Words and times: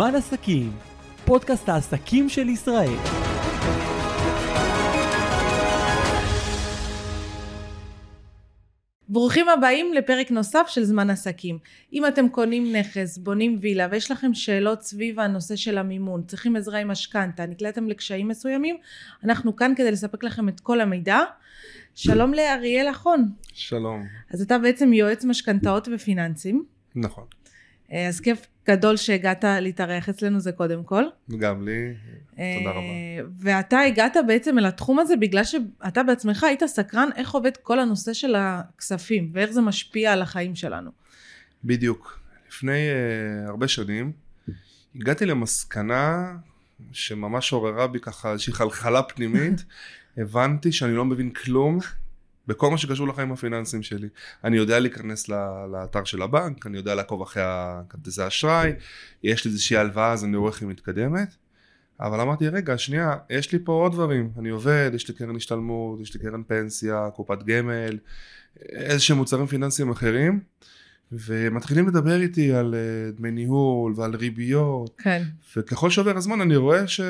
זמן 0.00 0.14
עסקים, 0.14 0.72
פודקאסט 1.24 1.68
העסקים 1.68 2.28
של 2.28 2.48
ישראל. 2.48 2.96
ברוכים 9.08 9.48
הבאים 9.48 9.92
לפרק 9.94 10.30
נוסף 10.30 10.66
של 10.68 10.84
זמן 10.84 11.10
עסקים. 11.10 11.58
אם 11.92 12.06
אתם 12.06 12.28
קונים 12.28 12.76
נכס, 12.76 13.18
בונים 13.18 13.58
וילה 13.60 13.88
ויש 13.90 14.10
לכם 14.10 14.34
שאלות 14.34 14.82
סביב 14.82 15.20
הנושא 15.20 15.56
של 15.56 15.78
המימון, 15.78 16.22
צריכים 16.26 16.56
עזרה 16.56 16.78
עם 16.78 16.88
משכנתה, 16.88 17.46
נקלעתם 17.46 17.88
לקשיים 17.88 18.28
מסוימים, 18.28 18.76
אנחנו 19.24 19.56
כאן 19.56 19.72
כדי 19.76 19.92
לספק 19.92 20.24
לכם 20.24 20.48
את 20.48 20.60
כל 20.60 20.80
המידע. 20.80 21.20
שלום 21.94 22.34
לאריאל 22.34 22.90
אחון. 22.90 23.28
שלום. 23.52 24.06
אז 24.30 24.42
אתה 24.42 24.58
בעצם 24.58 24.92
יועץ 24.92 25.24
משכנתאות 25.24 25.88
ופיננסים. 25.92 26.64
נכון. 26.94 27.24
אה, 27.92 28.08
אז 28.08 28.20
כיף 28.20 28.46
גדול 28.70 28.96
שהגעת 28.96 29.44
להתארח 29.44 30.08
אצלנו 30.08 30.40
זה 30.40 30.52
קודם 30.52 30.84
כל. 30.84 31.04
גם 31.38 31.64
לי, 31.64 31.94
תודה 32.30 32.70
רבה. 32.70 32.80
אה, 32.80 33.20
ואתה 33.38 33.80
הגעת 33.80 34.16
בעצם 34.26 34.58
אל 34.58 34.66
התחום 34.66 34.98
הזה 34.98 35.16
בגלל 35.16 35.44
שאתה 35.44 36.02
בעצמך 36.02 36.44
היית 36.44 36.62
סקרן 36.66 37.08
איך 37.16 37.30
עובד 37.30 37.56
כל 37.56 37.80
הנושא 37.80 38.12
של 38.12 38.34
הכספים 38.34 39.30
ואיך 39.32 39.50
זה 39.50 39.60
משפיע 39.60 40.12
על 40.12 40.22
החיים 40.22 40.54
שלנו. 40.54 40.90
בדיוק. 41.64 42.20
לפני 42.48 42.88
uh, 42.88 43.48
הרבה 43.48 43.68
שנים 43.68 44.12
הגעתי 44.94 45.26
למסקנה 45.26 46.32
שממש 46.92 47.52
עוררה 47.52 47.86
בי 47.86 48.00
ככה 48.00 48.32
איזושהי 48.32 48.52
חלחלה 48.52 49.02
פנימית. 49.02 49.64
הבנתי 50.16 50.72
שאני 50.72 50.94
לא 50.94 51.04
מבין 51.04 51.30
כלום 51.30 51.78
בכל 52.50 52.70
מה 52.70 52.78
שקשור 52.78 53.08
לחיים 53.08 53.32
הפיננסיים 53.32 53.82
שלי. 53.82 54.08
אני 54.44 54.56
יודע 54.56 54.78
להיכנס 54.78 55.28
לאתר 55.72 56.04
של 56.04 56.22
הבנק, 56.22 56.66
אני 56.66 56.76
יודע 56.76 56.94
לעקוב 56.94 57.22
אחרי 57.22 57.42
הכרטיסי 57.46 58.26
אשראי, 58.26 58.72
יש 59.22 59.44
לי 59.44 59.50
איזושהי 59.50 59.76
הלוואה 59.76 60.12
אז 60.12 60.24
אני 60.24 60.36
רואה 60.36 60.50
איך 60.50 60.62
היא 60.62 60.68
מתקדמת, 60.68 61.34
אבל 62.00 62.20
אמרתי 62.20 62.48
רגע 62.48 62.78
שנייה, 62.78 63.16
יש 63.30 63.52
לי 63.52 63.58
פה 63.64 63.72
עוד 63.72 63.92
דברים, 63.92 64.30
אני 64.38 64.48
עובד, 64.48 64.90
יש 64.94 65.08
לי 65.08 65.14
קרן 65.14 65.36
השתלמות, 65.36 66.00
יש 66.00 66.14
לי 66.14 66.20
קרן 66.20 66.42
פנסיה, 66.42 67.08
קופת 67.14 67.42
גמל, 67.42 67.98
איזה 68.60 69.00
שהם 69.00 69.16
מוצרים 69.16 69.46
פיננסיים 69.46 69.90
אחרים. 69.90 70.40
ומתחילים 71.12 71.88
לדבר 71.88 72.20
איתי 72.20 72.52
על 72.52 72.74
אה, 72.74 73.12
דמי 73.12 73.30
ניהול 73.30 73.92
ועל 73.96 74.14
ריביות, 74.14 74.96
כן. 74.98 75.22
וככל 75.56 75.90
שעובר 75.90 76.16
הזמן 76.16 76.40
אני 76.40 76.56
רואה 76.56 76.86
ש... 76.86 77.00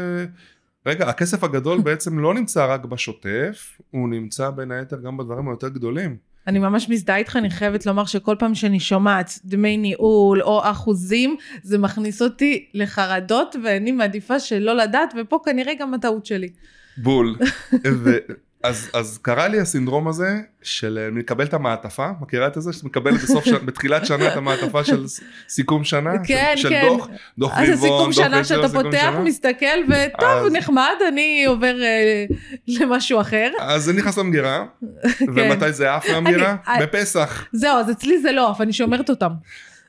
רגע, 0.87 1.09
הכסף 1.09 1.45
הגדול 1.45 1.81
בעצם 1.87 2.19
לא 2.19 2.35
נמצא 2.35 2.75
רק 2.75 2.85
בשוטף, 2.85 3.79
הוא 3.91 4.09
נמצא 4.09 4.51
בין 4.51 4.71
היתר 4.73 4.97
גם 5.01 5.17
בדברים 5.17 5.49
היותר 5.49 5.69
גדולים. 5.69 6.17
אני 6.47 6.59
ממש 6.59 6.89
מזדהה 6.89 7.17
איתך, 7.17 7.37
אני 7.37 7.51
חייבת 7.51 7.87
לומר 7.87 8.05
שכל 8.05 8.37
פעם 8.39 8.55
שאני 8.55 8.81
שומעת 8.81 9.39
דמי 9.45 9.77
ניהול 9.77 10.43
או 10.43 10.71
אחוזים, 10.71 11.37
זה 11.63 11.79
מכניס 11.79 12.23
אותי 12.23 12.69
לחרדות 12.75 13.57
ואני 13.65 13.93
מעדיפה 13.93 14.41
שלא 14.41 14.77
לדעת, 14.77 15.15
ופה 15.21 15.39
כנראה 15.45 15.73
גם 15.79 15.95
הטעות 15.95 16.27
שלי. 16.27 16.49
בול. 16.97 17.37
אז, 18.63 18.91
אז 18.93 19.19
קרה 19.23 19.49
לי 19.49 19.61
הסינדרום 19.61 20.09
הזה 20.09 20.29
של 20.63 20.99
אה, 21.03 21.11
מקבל 21.11 21.45
את 21.45 21.55
המעטפה, 21.55 22.09
מכירה 22.21 22.47
את 22.47 22.53
זה? 22.59 22.73
שאת 22.73 22.85
מקבלת 22.85 23.23
בסוף 23.23 23.45
שנה, 23.45 23.59
בתחילת 23.59 24.07
שנה 24.07 24.29
את 24.33 24.37
המעטפה 24.37 24.85
של 24.85 25.05
סיכום 25.49 25.85
שנה? 25.85 26.11
כן, 26.25 26.53
של, 26.57 26.69
כן. 26.69 26.83
של 26.83 26.89
דוח, 26.89 27.09
דוח 27.39 27.53
רבעון, 27.53 27.67
דוח 27.71 27.81
סיכום 27.81 28.13
שנה 28.13 28.45
שאתה 28.45 28.69
פותח, 28.69 29.11
שנה. 29.13 29.21
מסתכל, 29.21 29.67
וטוב, 29.89 30.29
אז... 30.29 30.53
נחמד, 30.53 30.95
אני 31.09 31.45
עובר 31.45 31.83
אה, 31.83 32.25
למשהו 32.69 33.21
אחר. 33.21 33.51
אז 33.61 33.85
זה 33.85 33.93
נכנס 33.93 34.19
למגירה, 34.19 34.65
ומתי 35.35 35.73
זה 35.73 35.95
עף 35.95 36.11
מהמגירה? 36.11 36.57
אני- 36.69 36.83
בפסח. 36.83 37.47
זהו, 37.53 37.79
אז 37.79 37.91
אצלי 37.91 38.19
זה 38.19 38.33
לא, 38.33 38.51
אבל 38.51 38.65
אני 38.65 38.73
שומרת 38.73 39.11
אותם. 39.11 39.31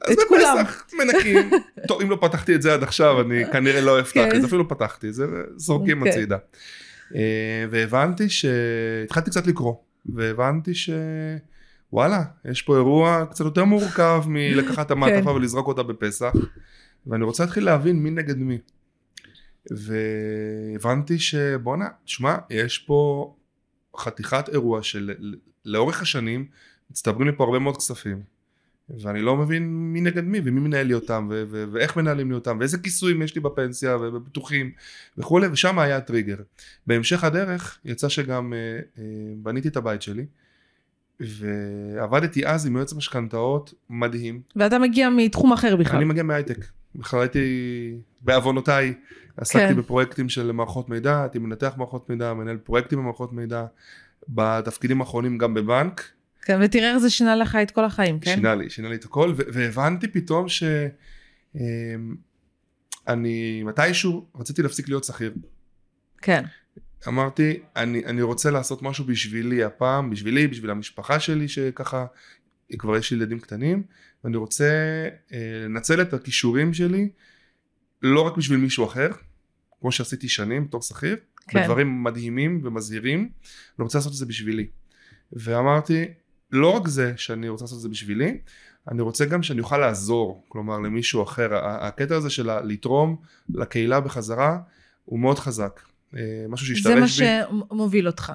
אז 0.06 0.13
את 0.13 0.19
כולם. 0.28 0.58
בפסח 0.59 0.83
מנקים. 0.94 1.50
טוב, 1.88 2.02
אם 2.02 2.09
לא 2.09 2.17
פתחתי 2.22 2.56
את 2.56 2.61
זה 2.61 2.73
עד 2.73 2.83
עכשיו, 2.83 3.22
אני 3.22 3.44
כנראה 3.53 3.81
לא 3.81 4.00
אפתח 4.00 4.13
כן. 4.13 4.35
את 4.35 4.41
זה, 4.41 4.47
אפילו 4.47 4.69
פתחתי 4.69 5.07
את 5.07 5.13
זה, 5.13 5.25
וזורקים 5.56 5.97
אוקיי. 5.97 6.12
הצידה. 6.13 6.38
אה, 7.16 7.66
והבנתי 7.69 8.29
ש... 8.29 8.45
התחלתי 9.03 9.29
קצת 9.31 9.47
לקרוא, 9.47 9.75
והבנתי 10.05 10.75
ש... 10.75 10.89
וואלה, 11.94 12.23
יש 12.45 12.61
פה 12.61 12.75
אירוע 12.75 13.25
קצת 13.31 13.45
יותר 13.45 13.66
מורכב 13.66 14.23
מלקחת 14.27 14.85
את 14.85 14.91
המעטפה 14.97 15.29
כן. 15.29 15.35
ולזרוק 15.35 15.67
אותה 15.67 15.83
בפסח, 15.83 16.33
ואני 17.07 17.23
רוצה 17.23 17.44
להתחיל 17.44 17.66
להבין 17.66 18.03
מי 18.03 18.11
נגד 18.11 18.38
מי. 18.38 18.57
והבנתי 19.71 21.19
שבואנה, 21.19 21.88
שמע, 22.05 22.35
יש 22.50 22.77
פה 22.77 23.33
חתיכת 23.97 24.50
אירוע 24.50 24.83
של 24.83 25.11
לאורך 25.66 26.01
השנים 26.01 26.45
מצטברים 26.91 27.27
לי 27.27 27.35
פה 27.38 27.44
הרבה 27.44 27.59
מאוד 27.59 27.77
כספים. 27.77 28.21
ואני 29.00 29.22
לא 29.22 29.38
מבין 29.38 29.94
מי 29.94 30.02
נגד 30.02 30.24
מי 30.24 30.41
ומי 30.44 30.59
מנהל 30.59 30.88
לי 30.88 30.94
אותם 30.94 31.28
ו- 31.31 31.44
ו- 31.50 31.66
ואיך 31.72 31.97
מנהלים 31.97 32.29
לי 32.29 32.35
אותם 32.35 32.57
ואיזה 32.59 32.78
כיסויים 32.78 33.22
יש 33.22 33.35
לי 33.35 33.41
בפנסיה 33.41 33.97
ובביטוחים 33.97 34.72
וכולי 35.18 35.47
ושם 35.47 35.79
היה 35.79 35.97
הטריגר. 35.97 36.38
בהמשך 36.88 37.24
הדרך 37.24 37.80
יצא 37.85 38.09
שגם 38.09 38.53
אה, 38.53 38.80
אה, 38.97 39.03
בניתי 39.38 39.68
את 39.68 39.78
הבית 39.78 40.01
שלי 40.01 40.25
ועבדתי 41.19 42.47
אז 42.47 42.66
עם 42.66 42.75
יועץ 42.75 42.94
משכנתאות 42.94 43.74
מדהים. 43.90 44.41
ואתה 44.56 44.80
מגיע 44.80 45.09
מתחום 45.09 45.53
אחר 45.53 45.75
בכלל. 45.75 45.96
אני 45.96 46.06
מגיע 46.06 46.24
מהייטק. 46.24 46.66
בכלל 46.96 47.19
הייתי 47.19 47.97
בעוונותיי 48.22 48.94
עסקתי 49.38 49.68
כן. 49.68 49.75
בפרויקטים 49.75 50.30
של 50.30 50.51
מערכות 50.51 50.90
מידע, 50.90 51.22
הייתי 51.22 51.40
מנתח 51.40 51.74
מערכות 51.78 52.09
מידע, 52.09 52.34
מנהל 52.34 52.57
פרויקטים 52.57 53.00
במערכות 53.00 53.34
מידע, 53.34 53.66
בתפקידים 54.30 55.01
האחרונים 55.01 55.38
גם 55.38 55.53
בבנק. 55.53 56.03
כן, 56.41 56.59
ותראה 56.62 56.90
איך 56.90 56.97
זה 56.97 57.09
שינה 57.09 57.35
לך 57.35 57.56
את 57.56 57.72
כל 57.72 57.85
החיים, 57.85 58.19
כן? 58.19 58.35
שינה 58.35 58.56
לי, 58.56 58.69
שינה 58.69 58.90
לי 58.90 58.96
את 58.96 59.06
הכל, 59.06 59.34
והבנתי 59.38 60.07
פתאום 60.07 60.50
ש... 60.50 60.63
אמ, 61.56 62.16
מתישהו 63.66 64.28
רציתי 64.35 64.62
להפסיק 64.62 64.90
להיות 64.90 65.03
שכיר. 65.03 65.34
כן. 66.22 66.44
אמרתי, 67.07 67.59
אני, 67.75 68.06
אני 68.06 68.22
רוצה 68.22 68.51
לעשות 68.51 68.81
משהו 68.81 69.06
בשבילי 69.06 69.63
הפעם, 69.63 70.09
בשבילי, 70.09 70.47
בשביל 70.47 70.72
המשפחה 70.72 71.19
שלי, 71.19 71.47
שככה, 71.47 72.06
כבר 72.78 72.97
יש 72.97 73.12
לי 73.12 73.18
ילדים 73.18 73.40
קטנים, 73.40 73.84
ואני 74.24 74.38
רוצה 74.38 74.69
אה, 75.34 75.38
לנצל 75.66 76.01
את 76.01 76.13
הכישורים 76.13 76.74
שלי, 76.74 77.09
לא 78.01 78.22
רק 78.22 78.38
בשביל 78.38 78.59
מישהו 78.59 78.85
אחר, 78.85 79.09
כמו 79.80 79.91
שעשיתי 79.91 80.30
שנים 80.30 80.68
בתור 80.68 80.81
שכיר, 80.81 81.16
כן. 81.47 81.62
בדברים 81.62 82.03
מדהימים 82.03 82.62
ומזהירים, 82.63 83.19
אני 83.19 83.84
רוצה 83.84 83.97
לעשות 83.97 84.12
את 84.12 84.18
זה 84.18 84.25
בשבילי. 84.25 84.68
ואמרתי, 85.34 86.06
לא 86.51 86.69
רק 86.69 86.88
זה 86.88 87.13
שאני 87.17 87.50
רוצה 87.50 87.63
לעשות 87.63 87.78
את 87.78 87.81
זה 87.81 87.89
בשבילי, 87.89 88.38
אני 88.91 89.01
רוצה 89.01 89.25
גם 89.25 89.44
שאני 89.44 89.59
אוכל 89.59 89.78
לעזור, 89.78 90.44
כלומר 90.47 90.79
למישהו 90.79 91.23
אחר. 91.23 91.50
הקטע 91.63 92.16
הזה 92.16 92.29
של 92.29 92.59
לתרום 92.62 93.16
לקהילה 93.50 94.00
בחזרה 94.00 94.57
הוא 95.06 95.19
מאוד 95.19 95.39
חזק. 95.39 95.81
אה, 96.17 96.22
משהו 96.50 96.67
שהשתרש 96.67 97.17
זה 97.17 97.23
בי. 97.23 97.56
מה 97.56 97.67
שמוביל 97.69 98.07
אותך. 98.07 98.31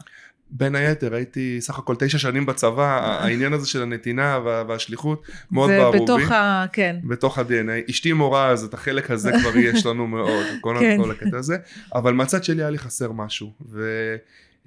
בין 0.50 0.74
היתר 0.74 1.14
הייתי 1.14 1.56
סך 1.60 1.78
הכל 1.78 1.94
תשע 1.98 2.18
שנים 2.18 2.46
בצבא, 2.46 3.16
העניין 3.22 3.52
הזה 3.52 3.66
של 3.68 3.82
הנתינה 3.82 4.38
וה- 4.44 4.64
והשליחות 4.68 5.22
מאוד 5.50 5.70
זה 5.70 5.78
בערו 5.78 6.04
בתוך 6.04 6.20
בי. 6.28 6.34
ה... 6.34 6.66
כן. 6.72 6.96
בתוך 7.04 7.38
ה-DNA. 7.38 7.90
אשתי 7.90 8.12
מורה 8.12 8.48
אז 8.48 8.64
את 8.64 8.74
החלק 8.74 9.10
הזה 9.10 9.30
כבר 9.40 9.56
יש 9.56 9.86
לנו 9.86 10.06
מאוד, 10.06 10.44
כל, 10.60 10.76
כן. 10.80 10.98
כל 11.02 11.10
הקטע 11.10 11.38
הזה, 11.38 11.56
אבל 11.94 12.12
מהצד 12.12 12.44
שלי 12.44 12.62
היה 12.62 12.70
לי 12.70 12.78
חסר 12.78 13.12
משהו. 13.12 13.52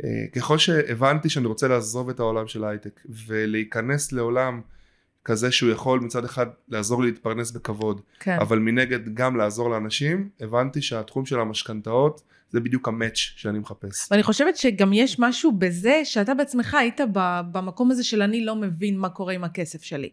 וככל 0.03 0.57
שהבנתי 0.57 1.29
שאני 1.29 1.47
רוצה 1.47 1.67
לעזוב 1.67 2.09
את 2.09 2.19
העולם 2.19 2.47
של 2.47 2.63
ההייטק 2.63 3.01
ולהיכנס 3.27 4.11
לעולם 4.11 4.61
כזה 5.25 5.51
שהוא 5.51 5.71
יכול 5.71 5.99
מצד 5.99 6.25
אחד 6.25 6.45
לעזור 6.67 7.03
להתפרנס 7.03 7.51
בכבוד, 7.51 8.01
כן. 8.19 8.37
אבל 8.39 8.59
מנגד 8.59 9.13
גם 9.13 9.37
לעזור 9.37 9.69
לאנשים, 9.69 10.29
הבנתי 10.39 10.81
שהתחום 10.81 11.25
של 11.25 11.39
המשכנתאות 11.39 12.21
זה 12.49 12.59
בדיוק 12.59 12.87
המאץ' 12.87 13.15
שאני 13.15 13.59
מחפש. 13.59 14.11
ואני 14.11 14.23
חושבת 14.23 14.57
שגם 14.57 14.93
יש 14.93 15.19
משהו 15.19 15.51
בזה 15.51 16.01
שאתה 16.03 16.33
בעצמך 16.33 16.73
היית 16.73 17.01
במקום 17.51 17.91
הזה 17.91 18.03
של 18.03 18.21
אני 18.21 18.45
לא 18.45 18.55
מבין 18.55 18.97
מה 18.97 19.09
קורה 19.09 19.33
עם 19.33 19.43
הכסף 19.43 19.83
שלי. 19.83 20.09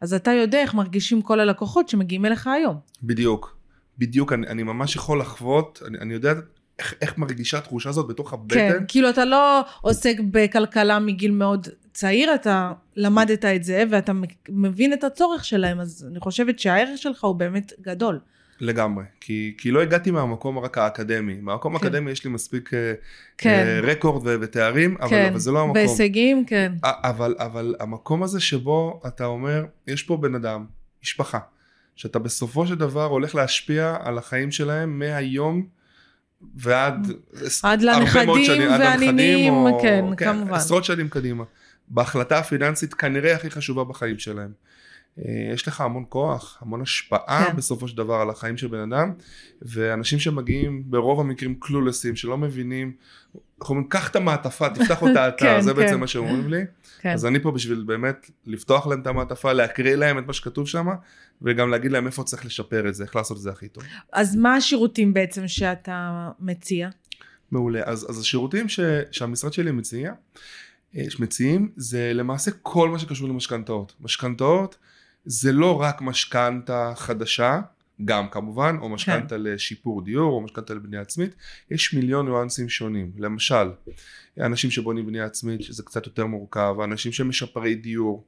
אז 0.00 0.14
אתה 0.14 0.30
יודע 0.30 0.60
איך 0.60 0.74
מרגישים 0.74 1.22
כל 1.22 1.40
הלקוחות 1.40 1.88
שמגיעים 1.88 2.26
אליך 2.26 2.46
היום. 2.46 2.76
בדיוק, 3.02 3.56
בדיוק, 3.98 4.32
אני, 4.32 4.46
אני 4.46 4.62
ממש 4.62 4.96
יכול 4.96 5.20
לחוות, 5.20 5.82
אני, 5.86 5.98
אני 5.98 6.14
יודע 6.14 6.34
איך, 6.78 6.94
איך 7.00 7.18
מרגישה 7.18 7.58
התחושה 7.58 7.88
הזאת 7.88 8.06
בתוך 8.08 8.32
הבטן. 8.32 8.54
כן, 8.54 8.84
כאילו 8.88 9.10
אתה 9.10 9.24
לא 9.24 9.60
עוסק 9.80 10.16
בכלכלה 10.30 10.98
מגיל 10.98 11.30
מאוד 11.30 11.68
צעיר, 11.92 12.34
אתה 12.34 12.72
למדת 12.96 13.44
את 13.44 13.64
זה 13.64 13.84
ואתה 13.90 14.12
מבין 14.48 14.92
את 14.92 15.04
הצורך 15.04 15.44
שלהם, 15.44 15.80
אז 15.80 16.06
אני 16.10 16.20
חושבת 16.20 16.58
שהערך 16.58 16.98
שלך 16.98 17.24
הוא 17.24 17.34
באמת 17.34 17.72
גדול. 17.80 18.18
לגמרי, 18.60 19.04
כי, 19.20 19.54
כי 19.58 19.70
לא 19.70 19.82
הגעתי 19.82 20.10
מהמקום 20.10 20.58
רק 20.58 20.78
האקדמי, 20.78 21.34
מהמקום 21.40 21.78
כן. 21.78 21.86
האקדמי 21.86 22.10
יש 22.10 22.24
לי 22.24 22.30
מספיק 22.30 22.74
אה, 22.74 22.92
כן, 23.38 23.64
אה, 23.66 23.80
רקורד 23.80 24.26
ו- 24.26 24.36
ותארים, 24.40 24.96
אבל, 25.00 25.10
כן, 25.10 25.28
אבל 25.30 25.38
זה 25.38 25.50
לא 25.50 25.58
המקום. 25.60 25.74
בהישגים, 25.74 26.44
כן. 26.44 26.72
א- 26.82 27.08
אבל, 27.08 27.34
אבל 27.38 27.74
המקום 27.80 28.22
הזה 28.22 28.40
שבו 28.40 29.00
אתה 29.06 29.24
אומר, 29.24 29.64
יש 29.86 30.02
פה 30.02 30.16
בן 30.16 30.34
אדם, 30.34 30.64
משפחה, 31.02 31.38
שאתה 31.96 32.18
בסופו 32.18 32.66
של 32.66 32.74
דבר 32.74 33.04
הולך 33.04 33.34
להשפיע 33.34 33.96
על 34.00 34.18
החיים 34.18 34.50
שלהם 34.50 34.98
מהיום 34.98 35.66
ועד 36.56 37.12
עד 37.62 37.82
לנכדים 37.82 38.44
שנים, 38.44 38.70
והנינים, 38.70 39.52
או- 39.54 39.78
כן, 39.82 40.04
כמובן. 40.16 40.54
עשרות 40.54 40.84
שנים 40.84 41.08
קדימה. 41.08 41.44
בהחלטה 41.88 42.38
הפיננסית 42.38 42.94
כנראה 42.94 43.34
הכי 43.34 43.50
חשובה 43.50 43.84
בחיים 43.84 44.18
שלהם. 44.18 44.50
אה, 45.18 45.52
יש 45.54 45.68
לך 45.68 45.80
המון 45.80 46.04
כוח, 46.08 46.58
המון 46.60 46.82
השפעה 46.82 47.44
כן. 47.46 47.56
בסופו 47.56 47.88
של 47.88 47.96
דבר 47.96 48.14
על 48.14 48.30
החיים 48.30 48.56
של 48.56 48.66
בן 48.66 48.92
אדם, 48.92 49.12
ואנשים 49.62 50.18
שמגיעים 50.18 50.82
ברוב 50.86 51.20
המקרים 51.20 51.54
קלולסים, 51.60 52.16
שלא 52.16 52.38
מבינים, 52.38 52.92
אנחנו 53.60 53.74
אומרים, 53.74 53.88
קח 53.88 54.10
את 54.10 54.16
המעטפה, 54.16 54.68
תפתח 54.68 55.02
אותה 55.02 55.28
אתה, 55.28 55.36
כן, 55.44 55.60
זה 55.60 55.74
בעצם 55.74 55.94
כן. 55.94 56.00
מה 56.00 56.06
שאומרים 56.06 56.48
לי. 56.48 56.62
כן. 57.00 57.12
אז 57.12 57.26
אני 57.26 57.40
פה 57.40 57.50
בשביל 57.50 57.84
באמת 57.86 58.30
לפתוח 58.46 58.86
להם 58.86 59.00
את 59.00 59.06
המעטפה, 59.06 59.52
להקריא 59.52 59.94
להם 59.94 60.18
את 60.18 60.26
מה 60.26 60.32
שכתוב 60.32 60.68
שם, 60.68 60.86
וגם 61.42 61.70
להגיד 61.70 61.92
להם 61.92 62.06
איפה 62.06 62.24
צריך 62.24 62.46
לשפר 62.46 62.88
את 62.88 62.94
זה, 62.94 63.04
איך 63.04 63.16
לעשות 63.16 63.36
את 63.36 63.42
זה 63.42 63.50
הכי 63.50 63.68
טוב. 63.68 63.84
אז 64.12 64.36
מה 64.36 64.56
השירותים 64.56 65.14
בעצם 65.14 65.48
שאתה 65.48 66.28
מציע? 66.40 66.88
מעולה. 67.50 67.80
אז, 67.84 68.10
אז 68.10 68.20
השירותים 68.20 68.68
ש, 68.68 68.80
שהמשרד 69.10 69.52
שלי 69.52 69.70
מציע, 69.70 70.12
אה, 70.96 71.04
שמציעים, 71.08 71.68
זה 71.76 72.12
למעשה 72.14 72.50
כל 72.62 72.88
מה 72.88 72.98
שקשור 72.98 73.28
למשכנתאות. 73.28 73.94
משכנתאות 74.00 74.76
זה 75.24 75.52
לא 75.52 75.80
רק 75.80 76.02
משכנתה 76.02 76.92
חדשה, 76.96 77.60
גם 78.04 78.28
כמובן, 78.28 78.76
או 78.80 78.88
משכנתה 78.88 79.36
לשיפור 79.36 80.04
דיור, 80.04 80.32
או 80.32 80.40
משכנתה 80.40 80.74
לבנייה 80.74 81.02
עצמית, 81.02 81.34
יש 81.70 81.94
מיליון 81.94 82.26
ניואנסים 82.26 82.68
שונים. 82.68 83.12
למשל, 83.18 83.70
אנשים 84.40 84.70
שבונים 84.70 85.06
בנייה 85.06 85.24
עצמית, 85.24 85.62
שזה 85.62 85.82
קצת 85.82 86.06
יותר 86.06 86.26
מורכב, 86.26 86.76
אנשים 86.84 87.12
שמשפרי 87.12 87.74
דיור, 87.74 88.24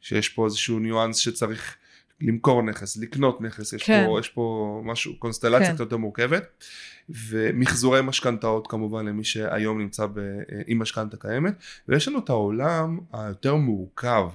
שיש 0.00 0.28
פה 0.28 0.44
איזשהו 0.44 0.78
ניואנס 0.78 1.16
שצריך 1.16 1.76
למכור 2.20 2.62
נכס, 2.62 2.96
לקנות 2.96 3.40
נכס, 3.40 3.72
יש, 3.72 3.82
כן. 3.82 4.04
פה, 4.06 4.20
יש 4.20 4.28
פה 4.28 4.80
משהו, 4.84 5.16
קונסטלציה 5.18 5.66
כן. 5.66 5.72
קצת 5.72 5.80
יותר 5.80 5.96
מורכבת, 5.96 6.64
ומחזורי 7.08 8.02
משכנתאות 8.02 8.66
כמובן 8.66 9.06
למי 9.06 9.24
שהיום 9.24 9.80
נמצא 9.80 10.06
ב, 10.06 10.20
עם 10.66 10.78
משכנתה 10.78 11.16
קיימת, 11.16 11.54
ויש 11.88 12.08
לנו 12.08 12.18
את 12.18 12.28
העולם 12.28 12.98
היותר 13.12 13.54
מורכב, 13.54 14.28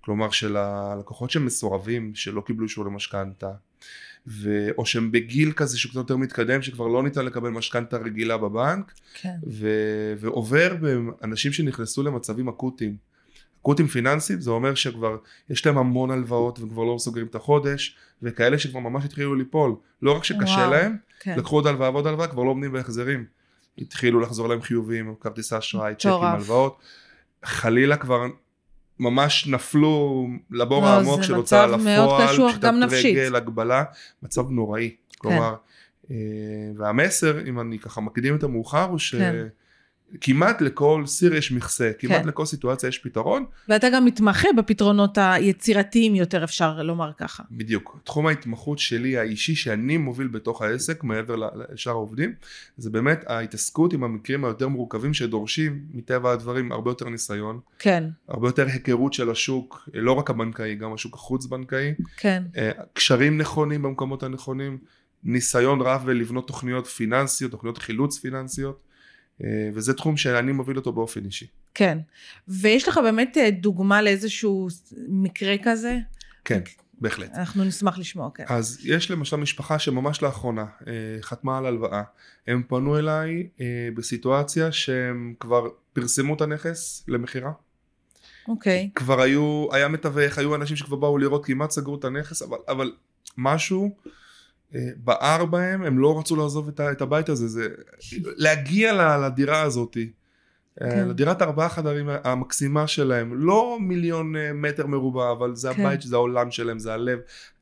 כלומר 0.00 0.30
של 0.30 0.56
הלקוחות 0.56 1.30
שמסורבים, 1.30 2.14
שלא 2.14 2.40
קיבלו 2.40 2.64
אישור 2.64 2.84
למשכנתה, 2.84 3.50
ו... 4.26 4.68
או 4.78 4.86
שהם 4.86 5.12
בגיל 5.12 5.52
כזה 5.52 5.78
שהוא 5.78 5.90
קצת 5.90 5.98
יותר 5.98 6.16
מתקדם, 6.16 6.62
שכבר 6.62 6.86
לא 6.86 7.02
ניתן 7.02 7.24
לקבל 7.24 7.48
משכנתה 7.48 7.96
רגילה 7.96 8.36
בבנק, 8.36 8.92
כן. 9.14 9.34
ו... 9.50 9.68
ועובר 10.18 10.76
באנשים 10.80 11.52
שנכנסו 11.52 12.02
למצבים 12.02 12.48
אקוטיים. 12.48 12.96
אקוטיים 13.62 13.88
פיננסיים 13.88 14.40
זה 14.40 14.50
אומר 14.50 14.74
שכבר 14.74 15.16
יש 15.50 15.66
להם 15.66 15.78
המון 15.78 16.10
הלוואות 16.10 16.58
וכבר 16.58 16.84
לא 16.84 16.96
סוגרים 16.98 17.26
את 17.26 17.34
החודש 17.34 17.96
וכאלה 18.22 18.58
שכבר 18.58 18.80
ממש 18.80 19.04
התחילו 19.04 19.34
ליפול 19.34 19.74
לא 20.02 20.16
רק 20.16 20.24
שקשה 20.24 20.44
וואו. 20.44 20.70
להם 20.70 20.96
כן. 21.20 21.38
לקחו 21.38 21.56
עוד 21.56 21.66
הלוואה 21.66 21.90
ועוד 21.90 22.06
הלוואה 22.06 22.28
כבר 22.28 22.42
לא 22.42 22.50
עומדים 22.50 22.72
בהחזרים 22.72 23.24
התחילו 23.78 24.20
לחזור 24.20 24.48
להם 24.48 24.62
חיובים 24.62 25.14
כרטיסי 25.20 25.58
אשראי 25.58 25.94
צ'קים. 25.94 26.12
הלוואות 26.12 26.78
חלילה 27.44 27.96
כבר 27.96 28.26
ממש 29.00 29.46
נפלו 29.46 30.26
לבור 30.50 30.82
לא, 30.82 30.86
העמוק 30.88 31.22
של 31.22 31.34
הוצאה 31.34 31.66
מצב 31.66 31.84
מאוד 31.84 32.04
לפועל, 32.04 32.32
קשוח, 32.32 32.50
פשיטת 32.50 32.64
גם 32.64 32.80
נפשית. 32.80 33.16
רגל, 33.16 33.36
הגבלה, 33.36 33.84
מצב 34.22 34.50
נוראי. 34.50 34.94
כלומר, 35.18 35.54
אה, 36.10 36.16
והמסר, 36.76 37.46
אם 37.48 37.60
אני 37.60 37.78
ככה 37.78 38.00
מקדים 38.00 38.36
את 38.36 38.42
המאוחר, 38.42 38.84
הוא 38.84 38.98
כן. 39.10 39.46
שכמעט 40.14 40.60
לכל 40.60 41.02
סיר 41.06 41.34
יש 41.34 41.52
מכסה, 41.52 41.90
כמעט 41.98 42.22
כן. 42.22 42.28
לכל 42.28 42.44
סיטואציה 42.44 42.88
יש 42.88 42.98
פתרון. 42.98 43.44
ואתה 43.68 43.90
גם 43.90 44.04
מתמחה 44.04 44.48
בפתרונות 44.56 45.18
היצירתיים 45.20 46.14
יותר, 46.14 46.44
אפשר 46.44 46.82
לומר 46.82 47.10
ככה. 47.18 47.42
בדיוק. 47.50 48.00
תחום 48.04 48.26
ההתמחות 48.26 48.78
שלי 48.78 49.18
האישי 49.18 49.54
שאני 49.54 49.96
מוביל 49.96 50.26
בתוך 50.26 50.62
העסק 50.62 51.04
מעבר 51.04 51.36
לשאר 51.72 51.92
העובדים 51.92 52.34
זה 52.76 52.90
באמת 52.90 53.24
ההתעסקות 53.26 53.92
עם 53.92 54.04
המקרים 54.04 54.44
היותר 54.44 54.68
מורכבים 54.68 55.14
שדורשים 55.14 55.84
מטבע 55.94 56.32
הדברים 56.32 56.72
הרבה 56.72 56.90
יותר 56.90 57.08
ניסיון, 57.08 57.60
כן, 57.78 58.04
הרבה 58.28 58.48
יותר 58.48 58.66
היכרות 58.66 59.12
של 59.12 59.30
השוק, 59.30 59.88
לא 59.94 60.12
רק 60.12 60.30
הבנקאי, 60.30 60.74
גם 60.74 60.92
השוק 60.92 61.14
החוץ 61.14 61.46
בנקאי, 61.46 61.94
כן. 62.16 62.42
אה, 62.56 62.70
קשרים 62.92 63.38
נכונים 63.38 63.82
במקומות 63.82 64.22
הנכונים, 64.22 64.78
ניסיון 65.24 65.80
רב 65.80 66.02
בלבנות 66.06 66.46
תוכניות 66.46 66.86
פיננסיות, 66.86 67.50
תוכניות 67.50 67.78
חילוץ 67.78 68.18
פיננסיות, 68.18 68.80
וזה 69.74 69.94
תחום 69.94 70.16
שאני 70.16 70.52
מוביל 70.52 70.76
אותו 70.76 70.92
באופן 70.92 71.24
אישי. 71.24 71.46
כן. 71.74 71.98
ויש 72.48 72.88
לך 72.88 72.98
באמת 72.98 73.36
אה, 73.36 73.50
דוגמה 73.50 74.02
לאיזשהו 74.02 74.68
מקרה 75.08 75.54
כזה? 75.62 75.98
כן, 76.44 76.60
בהחלט. 77.00 77.30
אנחנו 77.34 77.64
נשמח 77.64 77.98
לשמוע, 77.98 78.30
כן. 78.34 78.44
אז 78.48 78.78
יש 78.84 79.10
למשל 79.10 79.36
משפחה 79.36 79.78
שממש 79.78 80.22
לאחרונה 80.22 80.64
אה, 80.86 80.92
חתמה 81.22 81.58
על 81.58 81.66
הלוואה. 81.66 82.02
הם 82.46 82.62
פנו 82.68 82.98
אליי 82.98 83.46
אה, 83.60 83.88
בסיטואציה 83.94 84.72
שהם 84.72 85.34
כבר 85.40 85.68
פרסמו 85.92 86.34
את 86.34 86.40
הנכס 86.40 87.04
למכירה. 87.08 87.52
אוקיי. 88.48 88.90
כבר 88.94 89.20
היו, 89.20 89.66
היה 89.72 89.88
מתווך, 89.88 90.38
היו 90.38 90.54
אנשים 90.54 90.76
שכבר 90.76 90.96
באו 90.96 91.18
לראות, 91.18 91.46
כמעט 91.46 91.70
סגרו 91.70 91.96
את 91.96 92.04
הנכס, 92.04 92.42
אבל, 92.42 92.58
אבל 92.68 92.92
משהו 93.36 93.96
אה, 94.06 94.12
בער 94.96 95.44
בהם, 95.44 95.82
הם 95.82 95.98
לא 95.98 96.18
רצו 96.18 96.36
לעזוב 96.36 96.68
את, 96.68 96.80
את 96.80 97.00
הבית 97.00 97.28
הזה, 97.28 97.48
זה 97.48 97.68
להגיע 98.36 99.18
לדירה 99.18 99.62
הזאת, 99.62 99.96
כן. 100.78 100.90
כן. 100.90 101.08
לדירת 101.08 101.42
ארבעה 101.42 101.68
חדרים 101.68 102.08
המקסימה 102.24 102.86
שלהם, 102.86 103.34
לא 103.34 103.78
מיליון 103.80 104.36
אה, 104.36 104.52
מטר 104.52 104.86
מרובע, 104.86 105.32
אבל 105.32 105.56
זה 105.56 105.74
כן. 105.74 105.82
הבית, 105.82 106.02
זה 106.02 106.16
העולם 106.16 106.50
שלהם, 106.50 106.78
זה 106.78 106.92
הלב. 106.92 107.18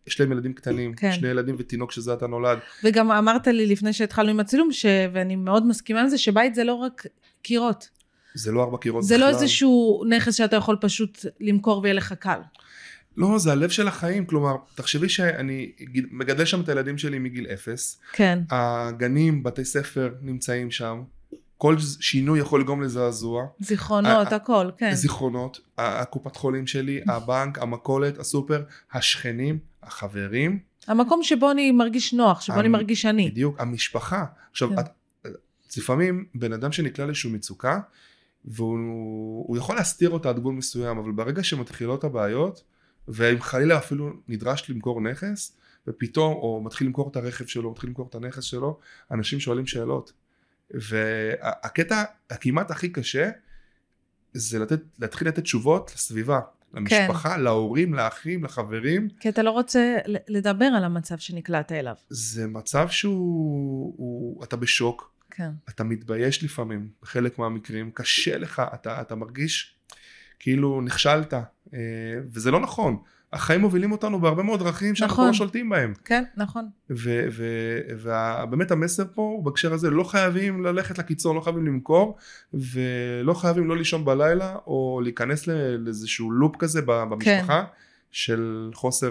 יש 0.07 0.21
להם 0.21 0.33
ילדים 0.33 0.53
קטנים, 0.53 0.95
כן. 0.95 1.13
שני 1.13 1.29
ילדים 1.29 1.55
ותינוק 1.59 1.93
שזה 1.93 2.13
עתה 2.13 2.27
נולד. 2.27 2.59
וגם 2.85 3.11
אמרת 3.11 3.47
לי 3.47 3.67
לפני 3.67 3.93
שהתחלנו 3.93 4.31
עם 4.31 4.41
הצילום, 4.41 4.73
ש... 4.73 4.87
ואני 5.13 5.37
מאוד 5.37 5.67
מסכימה 5.67 6.01
עם 6.01 6.09
זה, 6.09 6.19
שבית 6.19 6.55
זה 6.55 6.65
לא 6.65 6.75
רק 6.75 7.07
קירות. 7.43 7.89
זה 8.35 8.53
לא 8.53 8.63
ארבע 8.63 8.79
קירות 8.79 9.05
זה 9.05 9.19
לא 9.19 9.27
בכלל. 9.27 9.35
איזשהו 9.35 10.05
נכס 10.09 10.35
שאתה 10.35 10.57
יכול 10.57 10.77
פשוט 10.81 11.19
למכור 11.41 11.81
ויהיה 11.83 11.95
לך 11.95 12.13
קל. 12.13 12.41
לא, 13.19 13.39
זה 13.39 13.53
הלב 13.53 13.71
של 13.71 13.89
החיים, 13.89 14.27
כלומר, 14.27 14.57
תחשבי 14.75 15.09
שאני 15.09 15.73
מגדל 16.11 16.45
שם 16.45 16.61
את 16.61 16.69
הילדים 16.69 16.99
שלי 16.99 17.19
מגיל 17.19 17.47
אפס, 17.47 18.01
כן, 18.13 18.39
הגנים, 18.51 19.43
בתי 19.43 19.65
ספר 19.65 20.15
נמצאים 20.23 20.71
שם, 20.71 21.03
כל 21.57 21.77
שינוי 22.01 22.41
יכול 22.41 22.61
לגרום 22.61 22.83
לזעזוע, 22.83 23.47
זיכרונות, 23.61 24.33
אה, 24.33 24.37
הכל, 24.37 24.71
כן. 24.79 24.95
זיכרונות, 24.95 25.61
הקופת 25.79 26.37
חולים 26.37 26.67
שלי, 26.67 27.01
הבנק, 27.09 27.59
המכולת, 27.59 28.19
הסופר, 28.19 28.63
השכנים, 28.93 29.59
החברים, 29.83 30.59
המקום 30.87 31.23
שבו 31.23 31.51
אני 31.51 31.73
מרגיש 31.73 32.15
נוח, 32.15 32.41
שבו 32.41 32.55
המ- 32.55 32.61
אני 32.61 32.69
מרגיש 32.69 33.07
אני. 33.07 33.31
בדיוק, 33.31 33.61
המשפחה. 33.61 34.25
עכשיו, 34.51 34.69
כן. 34.69 34.79
את, 34.79 34.87
לפעמים 35.77 36.25
בן 36.35 36.53
אדם 36.53 36.73
שנקלע 36.73 37.05
לאיזושהי 37.07 37.31
מצוקה, 37.33 37.81
והוא 38.45 39.45
הוא 39.49 39.57
יכול 39.57 39.77
להסתיר 39.77 40.11
אותה 40.11 40.29
עד 40.29 40.37
גבול 40.39 40.55
מסוים, 40.55 40.99
אבל 40.99 41.11
ברגע 41.13 41.43
שמתחילות 41.43 42.05
הבעיות, 42.05 42.63
ואם 43.09 43.41
חלילה 43.41 43.79
אפילו 43.79 44.13
נדרש 44.29 44.71
למכור 44.71 45.01
נכס, 45.01 45.57
ופתאום, 45.87 46.33
או 46.33 46.63
מתחיל 46.65 46.87
למכור 46.87 47.11
את 47.11 47.17
הרכב 47.17 47.47
שלו, 47.47 47.71
מתחיל 47.71 47.89
למכור 47.89 48.07
את 48.11 48.15
הנכס 48.15 48.45
שלו, 48.45 48.79
אנשים 49.11 49.41
שואלים 49.41 49.67
שאלות. 49.67 50.13
והקטע 50.71 52.05
הכמעט 52.31 52.71
הכי 52.71 52.89
קשה, 52.89 53.31
זה 54.33 54.59
לתת, 54.59 54.81
להתחיל 54.99 55.29
לתת 55.29 55.43
תשובות 55.43 55.93
לסביבה, 55.95 56.41
למשפחה, 56.75 57.35
כן. 57.35 57.41
להורים, 57.41 57.95
לאחים, 57.95 58.45
לחברים. 58.45 59.09
כי 59.21 59.29
אתה 59.29 59.43
לא 59.43 59.51
רוצה 59.51 59.97
לדבר 60.29 60.65
על 60.65 60.85
המצב 60.85 61.19
שנקלעת 61.19 61.73
אליו. 61.73 61.95
זה 62.09 62.47
מצב 62.47 62.89
שהוא, 62.89 63.95
הוא, 63.97 64.45
אתה 64.45 64.57
בשוק, 64.57 65.13
כן. 65.31 65.51
אתה 65.69 65.85
מתבייש 65.85 66.45
לפעמים 66.45 66.89
בחלק 67.03 67.39
מהמקרים, 67.39 67.91
קשה 67.91 68.39
לך, 68.39 68.63
אתה, 68.75 69.01
אתה 69.01 69.15
מרגיש 69.15 69.77
כאילו 70.39 70.81
נכשלת, 70.81 71.35
וזה 72.33 72.51
לא 72.51 72.61
נכון. 72.61 72.97
החיים 73.33 73.61
מובילים 73.61 73.93
אותנו 73.93 74.21
בהרבה 74.21 74.43
מאוד 74.43 74.61
דרכים 74.61 74.95
שאנחנו 74.95 75.15
נכון. 75.15 75.27
לא 75.27 75.33
שולטים 75.33 75.69
בהם. 75.69 75.95
כן, 76.05 76.25
נכון. 76.37 76.69
ובאמת 76.91 78.71
המסר 78.71 79.05
פה 79.15 79.23
הוא 79.23 79.45
בהקשר 79.45 79.73
הזה, 79.73 79.91
לא 79.91 80.05
חייבים 80.05 80.65
ללכת 80.65 80.99
לקיצון, 80.99 81.37
לא 81.37 81.41
חייבים 81.41 81.67
למכור, 81.67 82.17
ולא 82.55 83.35
חייבים 83.35 83.69
לא 83.69 83.77
לישון 83.77 84.05
בלילה, 84.05 84.57
או 84.67 85.01
להיכנס 85.03 85.47
לאיזשהו 85.79 86.31
לופ 86.31 86.57
כזה 86.59 86.83
במשפחה, 86.87 87.65
של 88.11 88.71
חוסר 88.75 89.11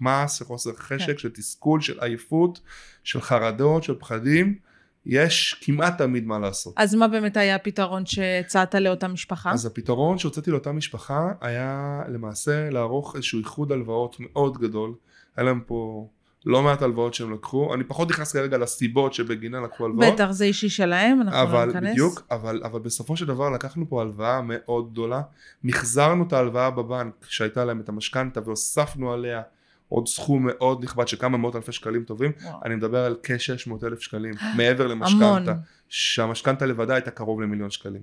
מעש, 0.00 0.38
של 0.38 0.44
חוסר 0.44 0.72
חשק, 0.76 1.06
כן. 1.06 1.18
של 1.18 1.30
תסכול, 1.30 1.80
של 1.80 2.00
עייפות, 2.00 2.60
של 3.04 3.20
חרדות, 3.20 3.82
של 3.82 3.94
פחדים. 3.98 4.58
יש 5.08 5.56
כמעט 5.60 5.98
תמיד 5.98 6.26
מה 6.26 6.38
לעשות. 6.38 6.74
אז 6.76 6.94
מה 6.94 7.08
באמת 7.08 7.36
היה 7.36 7.54
הפתרון 7.54 8.06
שהצעת 8.06 8.74
לאותה 8.74 9.08
משפחה? 9.08 9.50
אז 9.50 9.66
הפתרון 9.66 10.18
שהוצאתי 10.18 10.50
לאותה 10.50 10.72
משפחה 10.72 11.32
היה 11.40 12.02
למעשה 12.08 12.70
לערוך 12.70 13.16
איזשהו 13.16 13.38
איחוד 13.38 13.72
הלוואות 13.72 14.16
מאוד 14.20 14.58
גדול. 14.58 14.94
היה 15.36 15.44
להם 15.44 15.60
פה 15.66 16.08
לא 16.46 16.62
מעט 16.62 16.82
הלוואות 16.82 17.14
שהם 17.14 17.32
לקחו. 17.32 17.74
אני 17.74 17.84
פחות 17.84 18.10
נכנס 18.10 18.32
כרגע 18.32 18.58
לסיבות 18.58 19.14
שבגינן 19.14 19.62
לקחו 19.62 19.84
הלוואות. 19.84 20.14
בטח, 20.14 20.30
זה 20.30 20.44
אישי 20.44 20.68
שלהם, 20.68 21.20
אנחנו 21.20 21.38
לא 21.38 21.42
אבל 21.42 21.66
ניכנס. 21.66 21.92
בדיוק, 21.92 22.22
אבל, 22.30 22.62
אבל 22.64 22.80
בסופו 22.80 23.16
של 23.16 23.26
דבר 23.26 23.50
לקחנו 23.50 23.88
פה 23.88 24.00
הלוואה 24.00 24.40
מאוד 24.42 24.92
גדולה, 24.92 25.22
מחזרנו 25.64 26.24
את 26.26 26.32
ההלוואה 26.32 26.70
בבנק 26.70 27.14
שהייתה 27.28 27.64
להם 27.64 27.80
את 27.80 27.88
המשכנתה 27.88 28.40
והוספנו 28.44 29.12
עליה 29.12 29.42
עוד 29.88 30.08
סכום 30.08 30.46
מאוד 30.46 30.84
נכבד 30.84 31.08
של 31.08 31.16
כמה 31.16 31.38
מאות 31.38 31.56
אלפי 31.56 31.72
שקלים 31.72 32.04
טובים, 32.04 32.32
וואו. 32.42 32.60
אני 32.64 32.74
מדבר 32.74 33.04
על 33.04 33.16
כ-600 33.22 33.86
אלף 33.86 34.00
שקלים 34.00 34.34
מעבר. 34.56 34.86
למשכנתה, 34.86 35.54
שהמשכנתה 35.88 36.66
לבדה 36.66 36.94
הייתה 36.94 37.10
קרוב 37.10 37.40
למיליון 37.40 37.70
שקלים. 37.70 38.02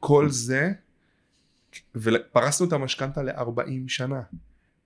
כל 0.00 0.28
זה, 0.30 0.72
ופרסנו 1.94 2.66
את 2.68 2.72
המשכנתה 2.72 3.22
ל-40 3.22 3.88
שנה. 3.88 4.20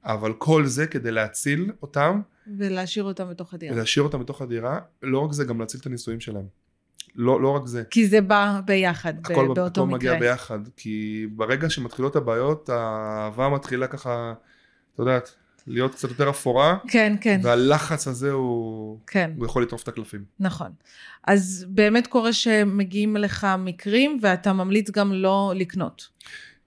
אבל 0.04 0.32
כל 0.32 0.66
זה 0.66 0.86
כדי 0.86 1.10
להציל 1.10 1.72
אותם, 1.82 2.20
ולהשאיר 2.58 3.04
אותם 3.04 3.30
בתוך 3.30 3.54
הדירה. 3.54 3.74
ולהשאיר 3.74 4.04
אותם 4.04 4.20
בתוך 4.20 4.42
הדירה, 4.42 4.80
לא 5.02 5.18
רק 5.18 5.32
זה, 5.32 5.44
גם 5.44 5.60
להציל 5.60 5.80
את 5.80 5.86
הנישואים 5.86 6.20
שלהם. 6.20 6.46
לא, 7.14 7.40
לא 7.40 7.48
רק 7.48 7.66
זה. 7.66 7.84
כי 7.90 8.08
זה 8.08 8.20
בא 8.20 8.60
ביחד, 8.64 9.14
הכל, 9.18 9.46
באותו 9.46 9.66
הכל 9.66 9.86
מגיע 9.86 10.14
מקרה. 10.14 10.28
ביחד, 10.28 10.58
כי 10.76 11.26
ברגע 11.32 11.70
שמתחילות 11.70 12.16
הבעיות, 12.16 12.68
האהבה 12.68 13.48
מתחילה 13.48 13.86
ככה, 13.86 14.34
את 14.94 14.98
יודעת, 14.98 15.34
להיות 15.66 15.94
קצת 15.94 16.08
יותר 16.08 16.30
אפורה, 16.30 16.76
כן, 16.88 17.16
כן, 17.20 17.40
והלחץ 17.42 18.08
הזה 18.08 18.30
הוא, 18.30 18.98
כן, 19.06 19.30
הוא 19.36 19.46
יכול 19.46 19.62
לטרוף 19.62 19.82
את 19.82 19.88
הקלפים. 19.88 20.24
נכון. 20.40 20.70
אז 21.26 21.66
באמת 21.68 22.06
קורה 22.06 22.32
שמגיעים 22.32 23.16
לך 23.16 23.46
מקרים, 23.58 24.18
ואתה 24.22 24.52
ממליץ 24.52 24.90
גם 24.90 25.12
לא 25.12 25.52
לקנות. 25.56 26.08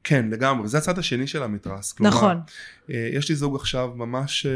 כן, 0.04 0.30
לגמרי, 0.30 0.68
זה 0.68 0.78
הצד 0.78 1.00
השני 1.00 1.28
של 1.28 1.44
המתרס. 1.44 1.94
כלומר, 1.94 2.12
נכון. 2.12 2.38
אה, 2.90 3.10
יש 3.14 3.30
לי 3.30 3.36
זוג 3.36 3.56
עכשיו 3.56 3.92
ממש, 3.96 4.46
אה, 4.46 4.52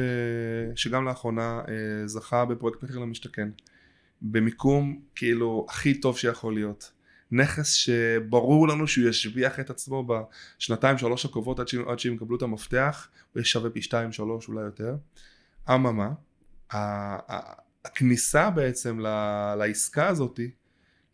שגם 0.76 1.06
לאחרונה 1.06 1.62
אה, 1.68 2.08
זכה 2.08 2.46
בפרויקט 2.46 2.84
מחיר 2.84 3.00
למשתכן. 3.00 3.50
במיקום 4.22 5.00
כאילו 5.16 5.66
הכי 5.70 5.94
טוב 5.94 6.18
שיכול 6.18 6.54
להיות. 6.54 6.92
נכס 7.32 7.74
שברור 7.74 8.68
לנו 8.68 8.88
שהוא 8.88 9.10
ישביח 9.10 9.60
את 9.60 9.70
עצמו 9.70 10.08
בשנתיים 10.08 10.98
שלוש 10.98 11.26
הקרובות 11.26 11.60
עד, 11.60 11.68
ש... 11.68 11.76
עד 11.76 12.00
שהם 12.00 12.14
יקבלו 12.14 12.38
את 12.38 12.42
המפתח, 12.42 13.08
הוא 13.34 13.44
שווה 13.44 13.70
פי 13.70 13.82
שתיים 13.82 14.12
שלוש 14.12 14.48
אולי 14.48 14.62
יותר. 14.62 14.96
אממה, 15.70 16.10
הכניסה 17.86 18.50
בעצם 18.50 19.00
לעסקה 19.58 20.08
הזאתי 20.08 20.52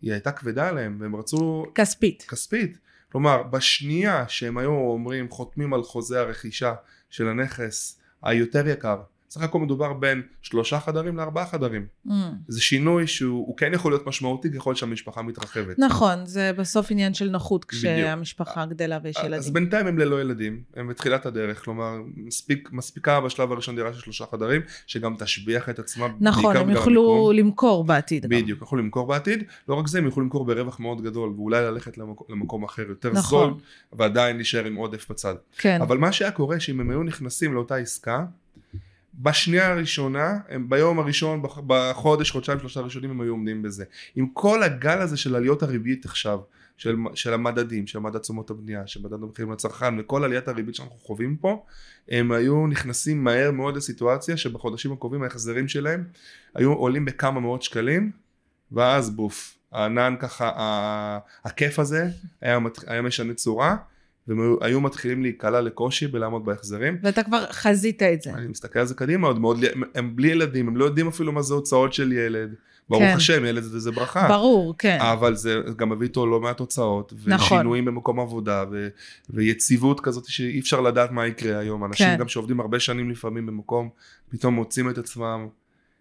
היא 0.01 0.11
הייתה 0.11 0.31
כבדה 0.31 0.69
עליהם 0.69 0.97
והם 0.99 1.15
רצו 1.15 1.65
כספית. 1.75 2.25
כספית. 2.27 2.77
כלומר, 3.11 3.43
בשנייה 3.43 4.27
שהם 4.27 4.57
היו 4.57 4.71
אומרים, 4.71 5.29
חותמים 5.29 5.73
על 5.73 5.83
חוזה 5.83 6.19
הרכישה 6.19 6.75
של 7.09 7.27
הנכס 7.27 7.99
היותר 8.23 8.67
יקר, 8.67 9.01
סך 9.29 9.41
הכל 9.41 9.59
מדובר 9.59 9.93
בין 9.93 10.21
שלושה 10.41 10.79
חדרים 10.79 11.17
לארבעה 11.17 11.45
חדרים. 11.45 11.85
Mm. 12.07 12.11
זה 12.47 12.61
שינוי 12.61 13.07
שהוא 13.07 13.47
הוא 13.47 13.57
כן 13.57 13.73
יכול 13.73 13.91
להיות 13.91 14.07
משמעותי 14.07 14.51
ככל 14.51 14.75
שהמשפחה 14.75 15.21
מתרחבת. 15.21 15.79
נכון, 15.79 16.25
זה 16.25 16.51
בסוף 16.57 16.91
עניין 16.91 17.13
של 17.13 17.29
נוחות 17.29 17.65
כשהמשפחה 17.65 18.65
גדלה 18.65 18.99
ויש 19.03 19.17
אז 19.17 19.25
ילדים. 19.25 19.53
בינתיים 19.53 19.87
הם 19.87 19.99
ללא 19.99 20.21
ילדים, 20.21 20.63
הם 20.75 20.87
בתחילת 20.87 21.25
הדרך, 21.25 21.63
כלומר 21.63 21.97
מספיק, 22.15 22.69
מספיקה 22.71 23.21
בשלב 23.21 23.51
הראשון 23.51 23.75
דירה 23.75 23.93
של 23.93 23.99
שלושה 23.99 24.25
חדרים, 24.31 24.61
שגם 24.87 25.15
תשביח 25.19 25.69
את 25.69 25.79
עצמה, 25.79 26.07
נכון, 26.19 26.57
הם 26.57 26.69
יוכלו. 26.69 27.31
למכור 27.33 27.83
בעתיד. 27.83 28.25
בדיוק, 28.29 28.61
יכלו 28.61 28.77
למכור 28.79 29.07
בעתיד, 29.07 29.43
לא 29.69 29.75
רק 29.75 29.87
זה, 29.87 29.97
הם 29.97 30.05
יוכלו 30.05 30.23
למכור 30.23 30.45
ברווח 30.45 30.79
מאוד 30.79 31.01
גדול, 31.01 31.33
ואולי 31.35 31.61
ללכת 31.61 31.97
למקום, 31.97 32.27
למקום 32.29 32.63
אחר 32.63 32.83
יותר 32.89 33.11
נכון. 33.11 33.49
זול, 33.49 33.59
ועדיין 33.93 34.35
להישאר 34.35 34.65
עם 34.65 34.75
עודף 34.75 35.09
בצד. 35.09 35.35
כן, 35.57 35.81
אבל 35.81 35.97
מה 35.97 36.11
שהיה 36.11 36.31
קורה 36.31 36.59
שאם 36.59 36.79
הם 36.79 36.89
היו 36.89 37.03
נכנסים 37.03 37.53
לאותה 37.53 37.75
עסקה 37.75 38.25
בשנייה 39.19 39.71
הראשונה 39.71 40.37
הם 40.49 40.69
ביום 40.69 40.99
הראשון 40.99 41.41
בח- 41.41 41.59
בחודש 41.67 42.31
חודשיים 42.31 42.59
שלושה 42.59 42.79
ראשונים 42.79 43.09
הם 43.11 43.21
היו 43.21 43.31
עומדים 43.31 43.61
בזה. 43.61 43.85
עם 44.15 44.27
כל 44.33 44.63
הגל 44.63 45.01
הזה 45.01 45.17
של 45.17 45.35
עליות 45.35 45.63
הריבית 45.63 46.05
עכשיו 46.05 46.39
של, 46.77 46.95
של 47.13 47.33
המדדים 47.33 47.87
של 47.87 47.99
מדד 47.99 48.17
תשומות 48.19 48.49
הבנייה 48.49 48.87
של 48.87 48.99
מדד 49.03 49.23
המחירים 49.23 49.51
לצרכן 49.51 49.99
וכל 49.99 50.23
עליית 50.23 50.47
הריבית 50.47 50.75
שאנחנו 50.75 50.95
חווים 50.97 51.37
פה 51.37 51.65
הם 52.09 52.31
היו 52.31 52.67
נכנסים 52.67 53.23
מהר 53.23 53.51
מאוד 53.51 53.77
לסיטואציה 53.77 54.37
שבחודשים 54.37 54.91
הקרובים 54.91 55.23
ההחזרים 55.23 55.67
שלהם 55.67 56.03
היו 56.55 56.73
עולים 56.73 57.05
בכמה 57.05 57.39
מאות 57.39 57.63
שקלים 57.63 58.11
ואז 58.71 59.09
בוף 59.09 59.57
הענן 59.71 60.15
ככה 60.19 60.51
הכיף 61.45 61.79
הזה 61.79 62.07
היה, 62.41 62.59
היה 62.87 63.01
משנה 63.01 63.33
צורה 63.33 63.75
והם 64.27 64.55
היו- 64.61 64.81
מתחילים 64.81 65.21
להיקלע 65.21 65.61
לקושי 65.61 66.07
בלעמוד 66.07 66.45
בהחזרים 66.45 66.97
ואתה 67.03 67.23
כבר 67.23 67.45
חזית 67.51 68.03
את 68.03 68.21
זה. 68.21 68.33
אני 68.33 68.47
מסתכל 68.47 68.79
על 68.79 68.85
זה 68.85 68.95
קדימה 68.95 69.27
עוד 69.27 69.39
מאוד 69.39 69.65
הם, 69.73 69.83
הם 69.95 70.15
בלי 70.15 70.27
ילדים 70.27 70.67
הם 70.67 70.77
לא 70.77 70.85
יודעים 70.85 71.07
אפילו 71.07 71.31
מה 71.31 71.41
זה 71.41 71.53
הוצאות 71.53 71.93
של 71.93 72.11
ילד 72.11 72.55
ברוך 72.89 73.03
כן. 73.03 73.13
השם 73.15 73.45
ילד 73.45 73.63
זה, 73.63 73.79
זה 73.79 73.91
ברכה 73.91 74.27
ברור, 74.27 74.75
כן. 74.77 74.97
אבל 75.01 75.35
זה 75.35 75.61
גם 75.77 75.89
מביא 75.89 76.07
איתו 76.07 76.25
לא 76.25 76.39
מעט 76.39 76.59
הוצאות 76.59 77.13
נכון. 77.25 77.57
ושינויים 77.57 77.85
במקום 77.85 78.19
עבודה 78.19 78.63
ו, 78.71 78.87
ויציבות 79.29 79.99
כזאת 79.99 80.25
שאי 80.25 80.59
אפשר 80.59 80.81
לדעת 80.81 81.11
מה 81.11 81.27
יקרה 81.27 81.59
היום 81.59 81.85
אנשים 81.85 82.07
כן. 82.07 82.17
גם 82.19 82.27
שעובדים 82.27 82.59
הרבה 82.59 82.79
שנים 82.79 83.09
לפעמים 83.09 83.45
במקום 83.45 83.89
פתאום 84.29 84.53
מוצאים 84.53 84.89
את 84.89 84.97
עצמם 84.97 85.47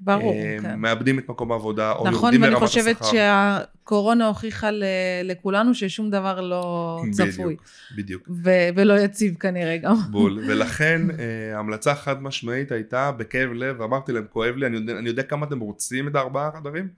ברור, 0.00 0.34
אה, 0.34 0.56
כן. 0.62 0.78
מאבדים 0.78 1.18
את 1.18 1.28
מקום 1.28 1.52
העבודה 1.52 1.92
או 1.92 1.96
נכון, 1.98 2.12
יורדים 2.12 2.42
ואני 2.42 2.54
ברמת 2.54 2.66
חושבת 2.66 3.00
השכר 3.00 3.10
שהקורונה 3.12 4.26
הוכיחה 4.26 4.70
ל- 4.70 4.84
לכולנו 5.24 5.74
ששום 5.74 6.10
דבר 6.10 6.40
לא 6.40 7.00
צפוי. 7.10 7.56
בדיוק, 7.56 7.62
בדיוק 7.96 8.28
ו- 8.44 8.68
ולא 8.76 8.98
יציב 9.00 9.34
כנראה 9.34 9.76
גם. 9.76 9.94
בול 10.10 10.38
ולכן 10.48 11.02
אה, 11.10 11.58
המלצה 11.58 11.94
חד 11.94 12.22
משמעית 12.22 12.72
הייתה 12.72 13.12
בכאב 13.12 13.50
לב 13.52 13.80
ואמרתי 13.80 14.12
להם 14.12 14.24
כואב 14.30 14.56
לי 14.56 14.66
אני 14.66 14.76
יודע, 14.76 14.98
אני 14.98 15.08
יודע 15.08 15.22
כמה 15.22 15.46
אתם 15.46 15.60
רוצים 15.60 16.08
את 16.08 16.14
הארבעה 16.14 16.50
חדרים 16.56 16.88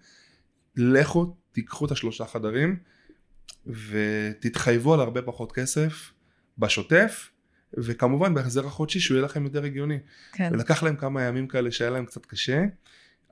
לכו 0.77 1.35
תיקחו 1.53 1.87
את 1.87 1.91
השלושה 1.91 2.25
חדרים 2.25 2.77
ותתחייבו 3.67 4.95
על 4.95 5.01
הרבה 5.01 5.23
פחות 5.23 5.53
כסף 5.53 6.13
בשוטף 6.59 7.31
וכמובן 7.77 8.35
בהחזר 8.35 8.67
החודשי 8.67 9.01
שהוא 9.01 9.15
יהיה 9.15 9.25
לכם 9.25 9.45
יותר 9.45 9.65
הגיוני 9.65 9.99
כן. 10.33 10.51
ולקח 10.53 10.83
להם 10.83 10.97
כמה 10.97 11.23
ימים 11.23 11.49
כאלה 11.49 11.71
שהיה 11.71 11.91
להם 11.91 12.05
קצת 12.05 12.27
קשה 12.27 12.65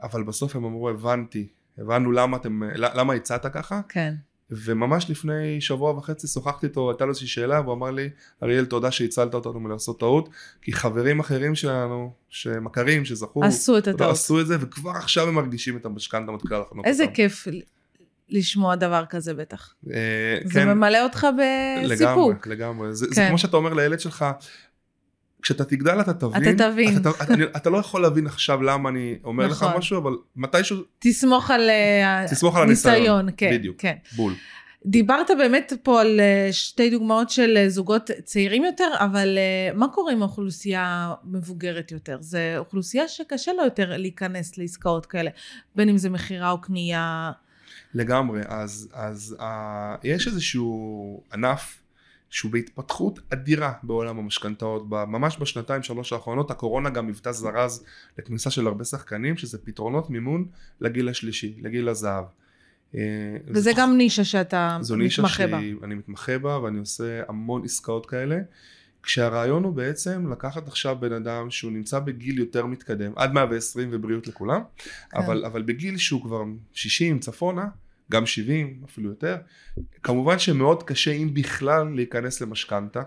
אבל 0.02 0.22
בסוף 0.22 0.56
הם 0.56 0.64
אמרו 0.64 0.90
הבנתי 0.90 1.48
הבנו 1.78 2.12
למה 2.12 2.36
אתם 2.36 2.62
למה 2.74 3.14
הצעת 3.14 3.46
ככה 3.46 3.80
כן. 3.88 4.14
וממש 4.50 5.10
לפני 5.10 5.60
שבוע 5.60 5.90
וחצי 5.90 6.26
שוחחתי 6.26 6.66
איתו, 6.66 6.90
הייתה 6.90 7.04
לו 7.04 7.10
איזושהי 7.10 7.28
שאלה 7.28 7.60
והוא 7.60 7.74
אמר 7.74 7.90
לי, 7.90 8.10
אריאל 8.42 8.64
תודה 8.64 8.90
שהצלת 8.90 9.34
אותנו 9.34 9.60
מלעשות 9.60 10.00
טעות, 10.00 10.28
כי 10.62 10.72
חברים 10.72 11.20
אחרים 11.20 11.54
שלנו, 11.54 12.12
שמכרים, 12.28 13.04
שזכו, 13.04 13.44
עשו 13.44 13.78
את 13.78 13.86
יודע, 13.86 13.96
הטעות. 14.04 14.12
עשו 14.12 14.40
את 14.40 14.46
זה 14.46 14.56
וכבר 14.60 14.90
עכשיו 14.90 15.28
הם 15.28 15.34
מרגישים 15.34 15.76
את 15.76 15.84
המשכנתה 15.84 16.32
מתחילה 16.32 16.60
לחנוק 16.60 16.86
איזה 16.86 17.02
אותם. 17.02 17.14
כיף 17.14 17.48
לשמוע 18.34 18.74
דבר 18.76 19.04
כזה 19.10 19.34
בטח. 19.34 19.74
אה, 19.90 20.38
זה 20.44 20.52
כן, 20.60 20.68
ממלא 20.68 21.02
אותך 21.02 21.26
לגמרי, 21.36 21.94
בסיפוק. 21.94 22.46
לגמרי, 22.46 22.94
זה, 22.94 23.06
זה 23.08 23.14
כן. 23.14 23.28
כמו 23.28 23.38
שאתה 23.38 23.56
אומר 23.56 23.74
לילד 23.74 24.00
שלך, 24.00 24.24
כשאתה 25.42 25.64
תגדל 25.64 26.00
אתה 26.00 26.14
תבין, 26.14 26.56
אתה 26.56 26.70
תבין. 26.70 26.96
אתה, 26.96 27.10
אתה, 27.10 27.34
אתה 27.56 27.70
לא 27.70 27.78
יכול 27.78 28.02
להבין 28.02 28.26
עכשיו 28.26 28.62
למה 28.62 28.88
אני 28.88 29.18
אומר 29.24 29.46
לך 29.46 29.62
נכון. 29.62 29.78
משהו, 29.78 29.98
אבל 29.98 30.12
מתישהו, 30.36 30.76
תסמוך 30.98 31.50
על 31.50 31.70
אה, 31.70 32.26
תסמוך 32.30 32.56
על 32.56 32.62
הניסיון, 32.62 32.94
ניסיון, 32.94 33.28
כן, 33.36 33.50
בדיוק. 33.52 33.76
כן. 33.78 33.94
בול. 34.16 34.34
דיברת 34.86 35.30
באמת 35.38 35.72
פה 35.82 36.00
על 36.00 36.20
אה, 36.20 36.48
שתי 36.52 36.90
דוגמאות 36.90 37.30
של 37.30 37.64
זוגות 37.68 38.10
צעירים 38.24 38.64
יותר, 38.64 38.90
אבל 38.98 39.38
מה 39.74 39.88
קורה 39.88 40.12
עם 40.12 40.22
האוכלוסייה 40.22 41.14
מבוגרת 41.24 41.92
יותר? 41.92 42.16
זו 42.20 42.38
אוכלוסייה 42.58 43.08
שקשה 43.08 43.52
לה 43.52 43.64
יותר 43.64 43.96
להיכנס 43.96 44.58
לעסקאות 44.58 45.06
כאלה, 45.06 45.30
בין 45.74 45.88
אם 45.88 45.98
זה 45.98 46.10
מכירה 46.10 46.50
או 46.50 46.60
קנייה. 46.60 47.32
לגמרי, 47.94 48.40
אז, 48.46 48.88
אז 48.92 49.36
uh, 49.38 49.44
יש 50.04 50.26
איזשהו 50.26 51.22
ענף 51.32 51.80
שהוא 52.30 52.52
בהתפתחות 52.52 53.18
אדירה 53.32 53.72
בעולם 53.82 54.18
המשכנתאות, 54.18 54.86
ממש 54.90 55.36
בשנתיים 55.40 55.82
שלוש 55.82 56.12
האחרונות 56.12 56.50
הקורונה 56.50 56.90
גם 56.90 57.06
היוותה 57.06 57.32
זרז 57.32 57.84
לכניסה 58.18 58.50
של 58.50 58.66
הרבה 58.66 58.84
שחקנים 58.84 59.36
שזה 59.36 59.58
פתרונות 59.58 60.10
מימון 60.10 60.46
לגיל 60.80 61.08
השלישי, 61.08 61.54
לגיל 61.62 61.88
הזהב. 61.88 62.24
אה, 62.94 63.00
וזה 63.46 63.70
זו- 63.70 63.76
גם 63.76 63.96
נישה 63.96 64.24
שאתה 64.24 64.78
זו 64.80 64.96
נישה 64.96 65.22
מתמחה 65.22 65.46
בה. 65.46 65.60
שאני 65.80 65.94
מתמחה 65.94 66.38
בה 66.38 66.58
ואני 66.58 66.78
עושה 66.78 67.22
המון 67.28 67.64
עסקאות 67.64 68.06
כאלה 68.06 68.38
כשהרעיון 69.04 69.64
הוא 69.64 69.72
בעצם 69.72 70.32
לקחת 70.32 70.68
עכשיו 70.68 70.96
בן 71.00 71.12
אדם 71.12 71.50
שהוא 71.50 71.72
נמצא 71.72 71.98
בגיל 71.98 72.38
יותר 72.38 72.66
מתקדם 72.66 73.12
עד 73.16 73.32
120 73.32 73.88
ובריאות 73.92 74.26
לכולם 74.26 74.60
כן. 74.78 74.90
אבל, 75.16 75.44
אבל 75.44 75.62
בגיל 75.62 75.96
שהוא 75.96 76.22
כבר 76.22 76.42
60 76.72 77.18
צפונה 77.18 77.68
גם 78.10 78.26
70 78.26 78.82
אפילו 78.84 79.08
יותר 79.08 79.36
כמובן 80.02 80.38
שמאוד 80.38 80.82
קשה 80.82 81.10
אם 81.10 81.34
בכלל 81.34 81.94
להיכנס 81.94 82.40
למשכנתה 82.40 83.02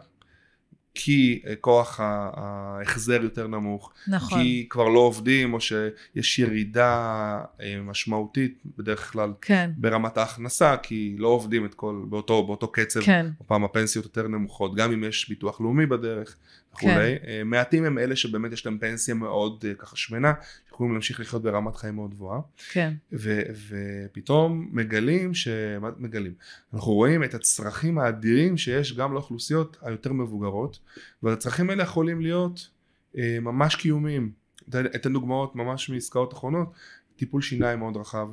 כי 0.94 1.42
אה, 1.48 1.56
כוח 1.56 2.00
ההחזר 2.04 3.24
יותר 3.24 3.48
נמוך. 3.48 3.94
נכון, 4.08 4.40
כי 4.40 4.68
כבר 4.70 4.90
לא 4.90 5.00
עובדים 5.00 5.54
או 5.54 5.62
שיש 5.62 6.40
ירידה 6.40 7.42
אה, 7.62 7.80
משמעותית 7.84 8.64
בדרך 8.78 9.12
כלל 9.12 9.34
כן, 9.42 9.72
ברמת 9.78 10.18
ההכנסה 10.18 10.78
כי 10.78 11.16
לא 11.18 11.28
עובדים 11.28 11.66
את 11.66 11.74
כל 11.74 12.06
באותו 12.10 12.48
באותו 12.48 12.68
קצב. 12.68 13.02
כן, 13.02 13.28
פעם 13.48 13.64
הפנסיות 13.64 14.06
יותר 14.06 14.28
נמוכות 14.28 14.76
גם 14.76 14.92
אם 14.92 15.04
יש 15.04 15.30
ביטוח 15.30 15.62
לאומי 15.62 15.86
בדרך 15.86 16.36
וכולי. 16.78 17.16
אה, 17.28 17.42
מעטים 17.46 17.86
הם 17.86 17.98
אלה 17.98 18.16
שבאמת 18.16 18.52
יש 18.52 18.66
להם 18.66 18.78
פנסיה 18.78 19.14
מאוד 19.14 19.66
אה, 19.68 19.74
ככה 19.74 19.96
שמנה 19.96 20.34
יכולים 20.70 20.94
להמשיך 20.94 21.20
לחיות 21.20 21.44
ברמת 21.44 21.76
חיים 21.76 21.96
מאוד 21.96 22.14
גבוהה. 22.14 22.40
כן, 22.72 22.94
ו, 23.14 23.42
ופתאום 23.70 24.70
מגלים 24.72 25.34
ש... 25.34 25.48
מה 25.82 25.90
מגלים? 25.98 26.34
אנחנו 26.74 26.94
רואים 26.94 27.24
את 27.24 27.34
הצרכים 27.34 28.00
האדירים 28.00 28.58
שיש 28.58 28.94
גם 28.94 29.14
לאוכלוסיות 29.14 29.78
היותר 29.82 30.14
מבוגרות 30.14 30.80
והצרכים 31.24 31.70
האלה 31.70 31.84
יכולים 31.84 32.22
להיות 32.22 32.70
אה, 33.18 33.38
ממש 33.42 33.76
קיומיים. 33.76 34.32
אתן 34.70 35.14
דוגמאות 35.14 35.56
ממש 35.56 35.90
מעסקאות 35.90 36.34
אחרונות, 36.34 36.74
טיפול 37.16 37.42
שיניים 37.42 37.80
מאוד 37.80 37.98
רחב, 37.98 38.28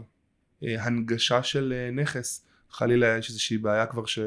אה, 0.65 0.85
הנגשה 0.85 1.43
של 1.43 1.75
אה, 1.77 1.91
נכס, 1.91 2.47
חלילה 2.71 3.19
יש 3.19 3.29
איזושהי 3.29 3.59
בעיה 3.59 3.87
כבר 3.87 4.07
ש... 4.07 4.19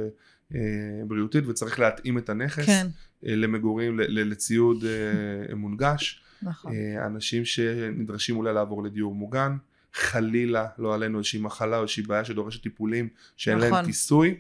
אה, 0.56 0.60
בריאותית 1.08 1.48
וצריך 1.48 1.80
להתאים 1.80 2.18
את 2.18 2.30
הנכס 2.30 2.66
כן, 2.66 2.88
אה, 3.26 3.36
למגורים, 3.36 4.00
לציוד 4.00 4.84
אה, 4.86 5.56
מונגש. 5.64 6.22
נכון. 6.42 6.74
אנשים 7.06 7.46
שנדרשים 7.46 8.38
אולי 8.38 8.54
לעבור 8.54 8.84
לדיור 8.84 9.16
מוגן, 9.16 9.58
חלילה 9.94 10.68
לא 10.78 10.96
עלינו 10.96 11.18
איזושהי 11.18 11.40
מחלה 11.40 11.78
או 11.78 11.82
איזושהי 11.82 12.04
בעיה 12.04 12.26
שדורשת 12.26 12.64
טיפולים 12.64 13.10
שאין 13.38 13.58
נכון. 13.58 13.72
להם 13.72 13.86
כיסוי. 13.86 14.40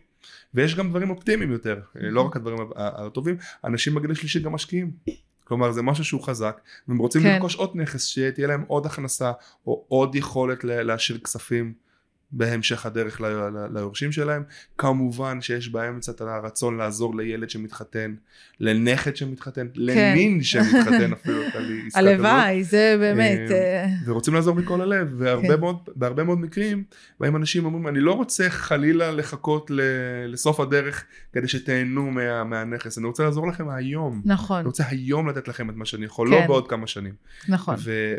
ויש 0.54 0.76
גם 0.76 0.90
דברים 0.90 1.10
אופטימיים 1.10 1.52
יותר, 1.52 1.80
לא 1.96 2.12
נכון. 2.12 2.28
רק 2.28 2.36
הדברים 2.36 2.58
הטובים, 2.76 3.38
אנשים 3.64 3.96
בגיל 3.96 4.12
השלישי 4.12 4.40
גם 4.40 4.52
משקיעים. 4.52 4.92
כלומר 5.44 5.72
זה 5.72 5.82
משהו 5.82 6.04
שהוא 6.04 6.24
חזק, 6.24 6.62
והם 6.88 6.98
רוצים 6.98 7.22
כן. 7.22 7.34
לרכוש 7.34 7.56
עוד 7.56 7.72
נכס, 7.76 8.06
שתהיה 8.06 8.48
להם 8.48 8.64
עוד 8.68 8.86
הכנסה, 8.86 9.32
או 9.68 9.86
עוד 9.88 10.16
יכולת 10.16 10.64
להשאיר 10.64 11.18
כספים 11.18 11.74
בהמשך 12.31 12.86
הדרך 12.86 13.22
ליורשים 13.74 14.12
שלהם. 14.12 14.43
כמובן 14.77 15.41
שיש 15.41 15.69
באמצע 15.69 16.12
את 16.12 16.22
הרצון 16.22 16.77
לעזור 16.77 17.17
לילד 17.17 17.50
שמתחתן, 17.50 18.15
לנכד 18.60 19.15
שמתחתן, 19.15 19.67
למין 19.75 20.43
שמתחתן 20.43 21.13
אפילו. 21.22 21.41
הלוואי, 21.96 22.63
זה 22.63 22.96
באמת... 23.00 23.51
אה, 23.51 23.84
אה, 23.84 23.89
ורוצים 24.05 24.34
לעזור 24.34 24.55
מכל 24.55 24.81
הלב, 24.81 25.13
והרבה 25.17 25.55
כן. 26.15 26.25
מאוד, 26.25 26.39
מקרים, 26.39 26.84
בהם 27.19 27.36
אנשים 27.36 27.65
אומרים, 27.65 27.88
אני 27.88 28.00
לא 28.00 28.12
רוצה 28.12 28.50
חלילה 28.50 29.12
לחכות 29.12 29.72
לסוף 30.27 30.60
הדרך 30.60 31.03
כדי 31.34 31.48
שתהנו 31.48 32.12
מה, 32.12 32.43
מהנכס, 32.43 32.98
אני 32.98 33.07
רוצה 33.07 33.24
לעזור 33.24 33.48
לכם 33.48 33.69
היום. 33.69 34.22
נכון, 34.25 34.57
אני 34.57 34.65
רוצה 34.65 34.84
היום 34.88 35.29
לתת 35.29 35.48
לכם 35.48 35.69
את 35.69 35.75
מה 35.75 35.86
שאני 35.86 36.05
יכול, 36.05 36.27
כן. 36.29 36.41
לא 36.41 36.48
בעוד 36.48 36.69
כמה 36.69 36.88
שנים. 36.88 37.13
נכון. 37.48 37.75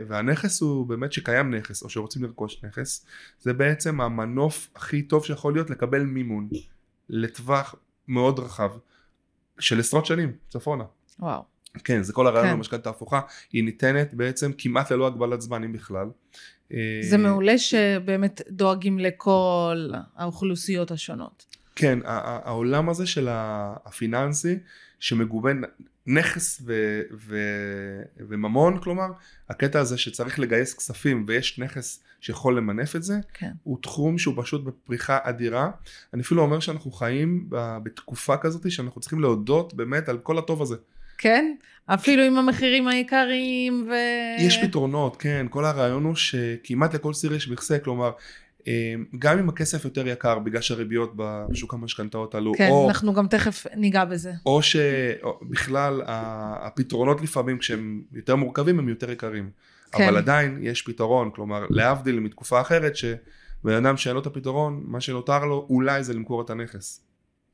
והנכס 0.09 0.61
הוא 0.61 0.87
באמת 0.87 1.13
שקיים 1.13 1.55
נכס, 1.55 1.83
או 1.83 1.89
שרוצים 1.89 2.23
לרכוש 2.23 2.65
נכס, 2.65 3.07
זה 3.41 3.53
בעצם 3.53 3.98
המנוף 4.01 4.69
הכי 4.77 5.03
טוב 5.03 5.25
שיכול 5.25 5.53
להיות 5.53 5.71
לקבל 5.71 6.03
מימון 6.03 6.49
לטווח 7.09 7.75
מאוד 8.09 8.39
רחב 8.39 8.71
של 9.59 9.81
עשרות 9.81 10.07
שנים, 10.07 10.33
צפונה. 10.49 10.85
וואו. 11.19 11.43
כן, 11.85 12.03
זה 12.03 12.13
כל 12.13 12.27
הרעיון 12.27 12.49
כן. 12.49 12.57
במשכנתא 12.57 12.89
ההפוכה, 12.89 13.21
היא 13.53 13.65
ניתנת 13.65 14.15
בעצם 14.15 14.51
כמעט 14.59 14.93
ללא 14.93 15.07
הגבלת 15.07 15.41
זמן, 15.41 15.65
אם 15.65 15.73
בכלל. 15.73 16.07
אה, 16.73 17.01
זה 17.03 17.19
מעולה 17.19 17.59
שבאמת 17.59 18.41
דואגים 18.51 18.99
לכל 18.99 19.91
האוכלוסיות 20.17 20.91
השונות. 20.91 21.47
כן, 21.77 21.99
העולם 22.05 22.89
הזה 22.89 23.07
של 23.07 23.29
הפיננסי, 23.31 24.59
שמגובה 24.99 25.53
נ- 25.53 25.63
נכס 26.09 26.63
ו- 26.67 27.03
ו- 27.17 28.03
וממון, 28.29 28.81
כלומר, 28.81 29.07
הקטע 29.49 29.81
הזה 29.81 29.99
שצריך 29.99 30.39
לגייס 30.39 30.75
כספים 30.75 31.25
ויש 31.27 31.59
נכס 31.59 32.03
שיכול 32.21 32.57
למנף 32.57 32.97
את 32.97 33.03
זה, 33.03 33.15
כן. 33.35 33.51
הוא 33.63 33.79
תחום 33.83 34.19
שהוא 34.19 34.35
פשוט 34.43 34.65
בפריחה 34.65 35.19
אדירה. 35.23 35.71
אני 36.15 36.23
אפילו 36.23 36.43
אומר 36.43 36.61
שאנחנו 36.61 36.91
חיים 36.91 37.47
בתקופה 37.83 38.37
כזאת 38.37 38.71
שאנחנו 38.71 39.01
צריכים 39.01 39.21
להודות 39.21 39.75
באמת 39.75 40.09
על 40.09 40.19
כל 40.19 40.39
הטוב 40.39 40.63
הזה. 40.63 40.77
כן? 41.19 41.55
אפילו 41.87 42.23
עם 42.23 42.39
המחירים 42.39 42.89
העיקריים 42.89 43.89
ו... 43.91 43.95
יש 44.39 44.59
פתרונות, 44.65 45.17
כן, 45.17 45.47
כל 45.51 45.65
הרעיון 45.65 46.05
הוא 46.05 46.15
שכמעט 46.15 46.95
לכל 46.95 47.15
סיר 47.15 47.35
יש 47.35 47.49
מכסה, 47.49 47.79
כלומר, 47.79 48.11
גם 49.19 49.39
אם 49.39 49.49
הכסף 49.49 49.85
יותר 49.85 50.09
יקר 50.09 50.39
בגלל 50.39 50.61
שהריביות 50.61 51.13
בשוק 51.17 51.75
המשכנתאות 51.75 52.35
עלו, 52.35 52.53
כן, 52.57 52.69
או, 52.71 52.89
אנחנו 52.89 53.15
גם 53.15 53.27
תכף 53.27 53.67
ניגע 53.77 54.05
בזה. 54.05 54.33
או 54.47 54.61
שבכלל 54.63 56.03
הפתרונות 56.07 57.21
לפעמים 57.23 57.59
כשהם 57.59 58.03
יותר 58.13 58.37
מורכבים 58.37 58.79
הם 58.79 58.89
יותר 58.89 59.11
יקרים, 59.11 59.51
כן. 59.93 60.09
אבל 60.09 60.17
עדיין 60.17 60.59
יש 60.63 60.83
פתרון, 60.83 61.31
כלומר 61.35 61.67
להבדיל 61.71 62.21
מתקופה 62.21 62.61
אחרת 62.61 62.97
שבן 62.97 63.73
אדם 63.85 63.97
שאין 63.97 64.15
לו 64.15 64.21
את 64.21 64.27
הפתרון, 64.27 64.83
מה 64.87 65.01
שנותר 65.01 65.45
לו 65.45 65.67
אולי 65.71 66.05
זה 66.05 66.15
למכור 66.15 66.43
את 66.43 66.51
הנכס, 66.51 67.05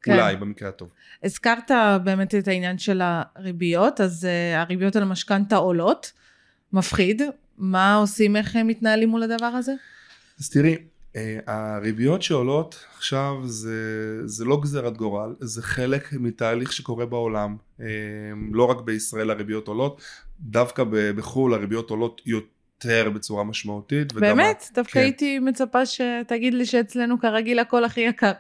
כן. 0.03 0.13
אולי 0.13 0.37
במקרה 0.37 0.69
הטוב. 0.69 0.91
הזכרת 1.25 1.71
באמת 2.05 2.35
את 2.35 2.49
העניין 2.49 2.79
של 2.79 3.01
הריביות, 3.05 4.01
אז 4.01 4.25
uh, 4.25 4.59
הריביות 4.59 4.97
על 4.97 5.03
המשכנתה 5.03 5.57
עולות, 5.57 6.13
מפחיד. 6.73 7.23
מה 7.59 7.95
עושים, 7.95 8.37
איך 8.37 8.57
הם 8.57 8.67
מתנהלים 8.67 9.09
מול 9.09 9.23
הדבר 9.23 9.47
הזה? 9.47 9.73
אז 10.41 10.51
תראי, 10.51 10.77
הריביות 11.47 12.23
שעולות 12.23 12.85
עכשיו 12.97 13.35
זה, 13.45 13.77
זה 14.25 14.45
לא 14.45 14.61
גזירת 14.61 14.97
גורל, 14.97 15.35
זה 15.41 15.63
חלק 15.63 16.13
מתהליך 16.13 16.73
שקורה 16.73 17.07
בעולם. 17.07 17.57
אה, 17.81 17.87
לא 18.53 18.65
רק 18.71 18.81
בישראל 18.81 19.31
הריביות 19.31 19.69
עולות, 19.69 20.01
דווקא 20.41 20.85
בחו"ל 21.17 21.55
הריביות 21.55 21.91
עולות 21.91 22.21
יותר 22.27 23.11
בצורה 23.11 23.45
משמעותית. 23.45 24.13
וגם 24.13 24.21
באמת? 24.21 24.63
ה- 24.71 24.75
דווקא 24.75 24.93
כן. 24.93 25.01
הייתי 25.01 25.39
מצפה 25.39 25.87
שתגיד 25.87 26.55
לי 26.55 26.67
שאצלנו 26.67 27.21
כרגיל 27.21 27.59
הכל 27.59 27.85
הכי 27.85 28.01
יקר. 28.01 28.33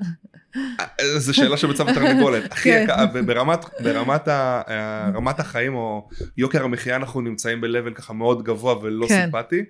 אה, 0.80 0.86
זו 1.18 1.34
שאלה 1.34 1.56
מצב 1.70 1.88
התרנגולת. 1.88 2.52
הכי 2.52 2.70
כן. 2.72 2.80
יקר, 2.84 3.04
וברמת 3.14 3.64
ברמת 3.82 4.28
ה- 4.28 4.62
ה- 4.66 5.10
רמת 5.14 5.40
החיים 5.40 5.74
או 5.74 6.08
יוקר 6.36 6.64
המחיה 6.64 6.96
אנחנו 6.96 7.20
נמצאים 7.20 7.60
ב-level 7.60 7.94
ככה 7.94 8.12
מאוד 8.12 8.42
גבוה 8.42 8.78
ולא 8.82 9.06
כן. 9.06 9.20
סימפטי. 9.30 9.64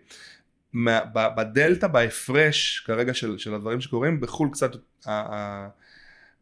מה- 0.75 1.05
בדלתא, 1.37 1.87
בהפרש 1.87 2.85
כרגע 2.87 3.15
של, 3.15 3.39
של 3.39 3.55
הדברים 3.55 3.81
שקורים, 3.81 4.21
בחו"ל 4.21 4.49
קצת, 4.53 4.73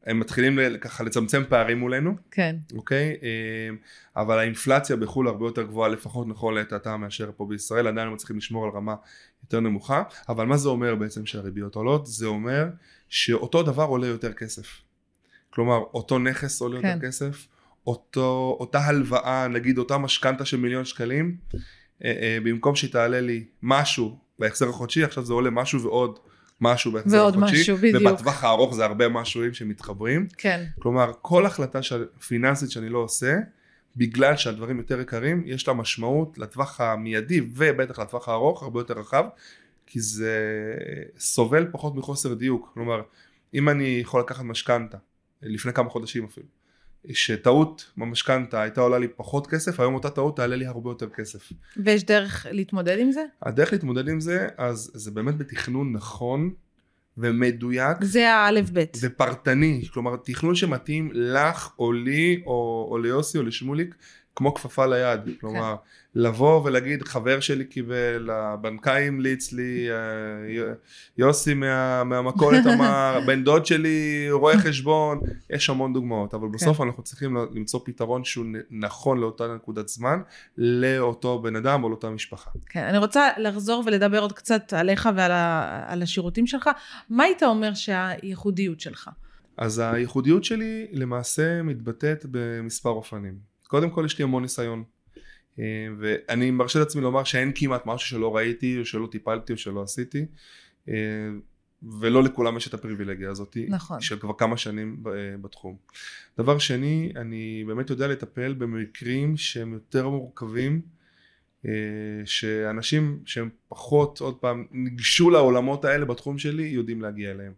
הם 0.07 0.21
מתחילים 0.21 0.59
ככה 0.81 1.05
לצמצם 1.05 1.43
פערים 1.49 1.79
מולנו, 1.79 2.17
כן, 2.31 2.57
אוקיי? 2.75 3.17
אה, 3.23 3.69
אבל 4.17 4.39
האינפלציה 4.39 4.97
בחו"ל 4.97 5.29
הרבה 5.29 5.47
יותר 5.47 5.63
גבוהה, 5.63 5.89
לפחות 5.89 6.29
נכון 6.29 6.55
לעת 6.55 6.73
עתה 6.73 6.97
מאשר 6.97 7.31
פה 7.37 7.47
בישראל, 7.47 7.87
עדיין 7.87 8.07
הם 8.07 8.15
מצליחים 8.15 8.37
לשמור 8.37 8.65
על 8.65 8.71
רמה 8.71 8.95
יותר 9.45 9.61
נמוכה, 9.61 10.03
אבל 10.29 10.47
מה 10.47 10.57
זה 10.57 10.69
אומר 10.69 10.95
בעצם 10.95 11.27
שהריביות 11.27 11.75
עולות? 11.75 12.07
זה 12.07 12.27
אומר 12.27 12.67
שאותו 13.09 13.63
דבר 13.63 13.85
עולה 13.85 14.07
יותר 14.07 14.33
כסף. 14.33 14.83
כלומר, 15.51 15.79
אותו 15.79 16.19
נכס 16.19 16.61
עולה 16.61 16.83
כן. 16.83 16.89
יותר 16.89 17.07
כסף, 17.07 17.47
אותו, 17.87 18.57
אותה 18.61 18.79
הלוואה, 18.79 19.49
נגיד 19.49 19.79
אותה 19.79 19.99
משכנתה 19.99 20.45
של 20.45 20.57
מיליון 20.57 20.85
שקלים, 20.85 21.37
אה, 21.55 21.61
אה, 22.11 22.39
במקום 22.45 22.75
שהיא 22.75 22.93
תעלה 22.93 23.21
לי 23.21 23.45
משהו 23.63 24.19
בהחזר 24.39 24.69
החודשי, 24.69 25.05
עכשיו 25.05 25.25
זה 25.25 25.33
עולה 25.33 25.51
משהו 25.51 25.83
ועוד 25.83 26.19
משהו 26.61 26.93
בהחזר 26.93 27.17
ועוד 27.17 27.35
החודשי, 27.37 27.61
משהו, 27.61 27.77
בדיוק. 27.77 28.03
ובטווח 28.03 28.45
הארוך 28.45 28.75
זה 28.75 28.85
הרבה 28.85 29.09
משהוים 29.09 29.55
שמתחברים. 29.55 30.27
כן, 30.39 30.65
כלומר, 30.79 31.13
כל 31.23 31.47
החלטה 31.47 31.79
פיננסית 32.27 32.71
שאני 32.71 32.89
לא 32.89 32.99
עושה, 32.99 33.39
בגלל 33.97 34.37
שהדברים 34.37 34.79
יותר 34.79 35.01
יקרים, 35.01 35.43
יש 35.47 35.69
לה 35.69 35.75
משמעות 35.75 36.39
לטווח 36.39 36.81
המיידי 36.81 37.41
ובטח 37.55 37.99
לטווח 37.99 38.29
הארוך 38.29 38.63
הרבה 38.63 38.81
יותר 38.81 38.95
רחב, 38.95 39.25
כי 39.87 40.01
זה 40.01 40.39
סובל 41.19 41.67
פחות 41.73 41.95
מחוסר 41.95 42.35
דיוק. 42.35 42.71
כלומר, 42.75 43.03
אם 43.55 43.69
אני 43.69 43.99
יכול 44.03 44.21
לקחת 44.21 44.45
משכנתה, 44.45 44.99
לפני 45.43 45.73
כמה 45.73 45.91
חודשים 45.91 46.25
אפילו, 46.25 46.47
שטעות 47.11 47.93
במשכנתה 47.97 48.63
הייתה 48.63 48.81
עולה 48.81 48.99
לי 48.99 49.09
פחות 49.09 49.47
כסף, 49.47 49.81
היום 49.81 49.95
אותה 49.95 50.11
טעות 50.11 50.37
תעלה 50.37 50.57
לי 50.57 50.67
הרבה 50.67 50.91
יותר 50.91 51.09
כסף. 51.09 51.53
ויש 51.77 52.05
דרך 52.05 52.47
להתמודד 52.51 52.99
עם 52.99 53.13
זה? 53.13 53.25
הדרך 53.43 53.73
להתמודד 53.73 54.09
עם 54.09 54.21
זה, 54.21 54.47
אז 54.59 54.91
זה 54.95 55.11
באמת 55.11 55.39
בתכנון 55.39 55.93
נכון 55.93 56.51
ומדויק. 57.19 57.97
זה 58.01 58.35
האלף 58.35 58.71
בית. 58.71 58.97
ופרטני, 59.01 59.83
כלומר 59.93 60.17
תכנון 60.17 60.55
שמתאים 60.55 61.11
לך 61.15 61.71
או 61.79 61.93
לי 61.93 62.43
או, 62.47 62.89
או 62.91 62.99
ליוסי 62.99 63.39
או 63.39 63.43
לשמוליק 63.43 63.95
כמו 64.37 64.55
כפפה 64.55 64.87
ליד, 64.87 65.21
כלומר 65.41 65.77
לבוא 66.15 66.63
ולהגיד 66.65 67.03
חבר 67.03 67.41
שלי 67.41 67.65
קיבל, 67.65 68.31
הבנקאי 68.33 69.09
המליץ 69.09 69.53
לי, 69.53 69.89
אה, 69.91 70.73
יוסי 71.19 71.55
מה, 71.55 72.05
מהמכולת 72.05 72.67
אמר, 72.75 73.21
בן 73.27 73.45
דוד 73.45 73.67
שלי 73.67 74.27
רואה 74.31 74.59
חשבון, 74.59 75.21
יש 75.51 75.71
המון 75.71 75.93
דוגמאות, 75.93 76.35
אבל 76.35 76.49
בסוף 76.49 76.81
אנחנו 76.81 77.03
צריכים 77.03 77.37
למצוא 77.37 77.81
פתרון 77.85 78.25
שהוא 78.25 78.47
נכון 78.71 79.21
לאותה 79.21 79.55
נקודת 79.55 79.89
זמן, 79.89 80.21
לאותו 80.59 81.39
בן 81.43 81.57
אדם 81.57 81.85
או 81.85 81.89
לאותה 81.89 82.11
משפחה. 82.11 82.51
כן, 82.67 82.85
אני 82.85 82.99
רוצה 82.99 83.29
לחזור 83.39 83.83
ולדבר 83.87 84.19
עוד 84.19 84.33
קצת 84.33 84.73
עליך 84.73 85.09
ועל 85.17 85.33
ה, 85.33 85.83
על 85.87 86.03
השירותים 86.03 86.47
שלך. 86.47 86.71
מה 87.11 87.25
היית 87.25 87.43
אומר 87.43 87.75
שהייחודיות 87.75 88.81
שלך? 88.81 89.11
אז 89.57 89.79
הייחודיות 89.79 90.45
שלי 90.45 90.87
למעשה 90.93 91.63
מתבטאת 91.63 92.27
במספר 92.31 92.91
אופנים. 92.91 93.52
קודם 93.73 93.91
כל 93.91 94.03
יש 94.07 94.19
לי 94.19 94.25
המון 94.25 94.43
ניסיון. 94.43 94.85
אה, 95.59 95.65
ואני 95.99 96.51
מרשה 96.51 96.79
לעצמי 96.79 97.03
לומר 97.03 97.25
שאין 97.25 97.53
כמעט 97.55 97.87
משהו 97.87 98.09
שלא 98.09 98.37
ראיתי 98.37 98.79
או 98.79 98.85
שלא 98.85 99.09
טיפלתי 99.11 99.53
או 99.53 99.59
שלא 99.59 99.83
עשיתי. 99.83 100.27
אה, 100.89 100.95
ולא 102.01 102.23
לכולם 102.23 102.57
יש 102.57 102.69
את 102.69 102.75
הפריבילגיה 102.75 103.31
הזאת. 103.31 103.57
נכון. 103.69 104.01
של 104.01 104.19
כבר 104.19 104.33
כמה 104.39 104.57
שנים 104.57 105.03
אה, 105.07 105.13
בתחום. 105.41 105.77
דבר 106.39 106.59
שני, 106.59 107.13
אני 107.17 107.65
באמת 107.67 107.91
יודע 107.91 108.09
לטפל 108.09 108.53
במקרים 108.53 109.37
שהם 109.37 109.73
יותר 109.73 110.09
מורכבים. 110.09 110.81
שאנשים 112.25 113.21
שהם 113.25 113.49
פחות, 113.69 114.21
עוד 114.21 114.37
פעם, 114.37 114.67
ניגשו 114.71 115.31
לעולמות 115.31 115.85
האלה 115.85 116.05
בתחום 116.05 116.39
שלי, 116.39 116.63
יודעים 116.63 117.03
להגיע 117.03 117.31
אליהם. 117.31 117.53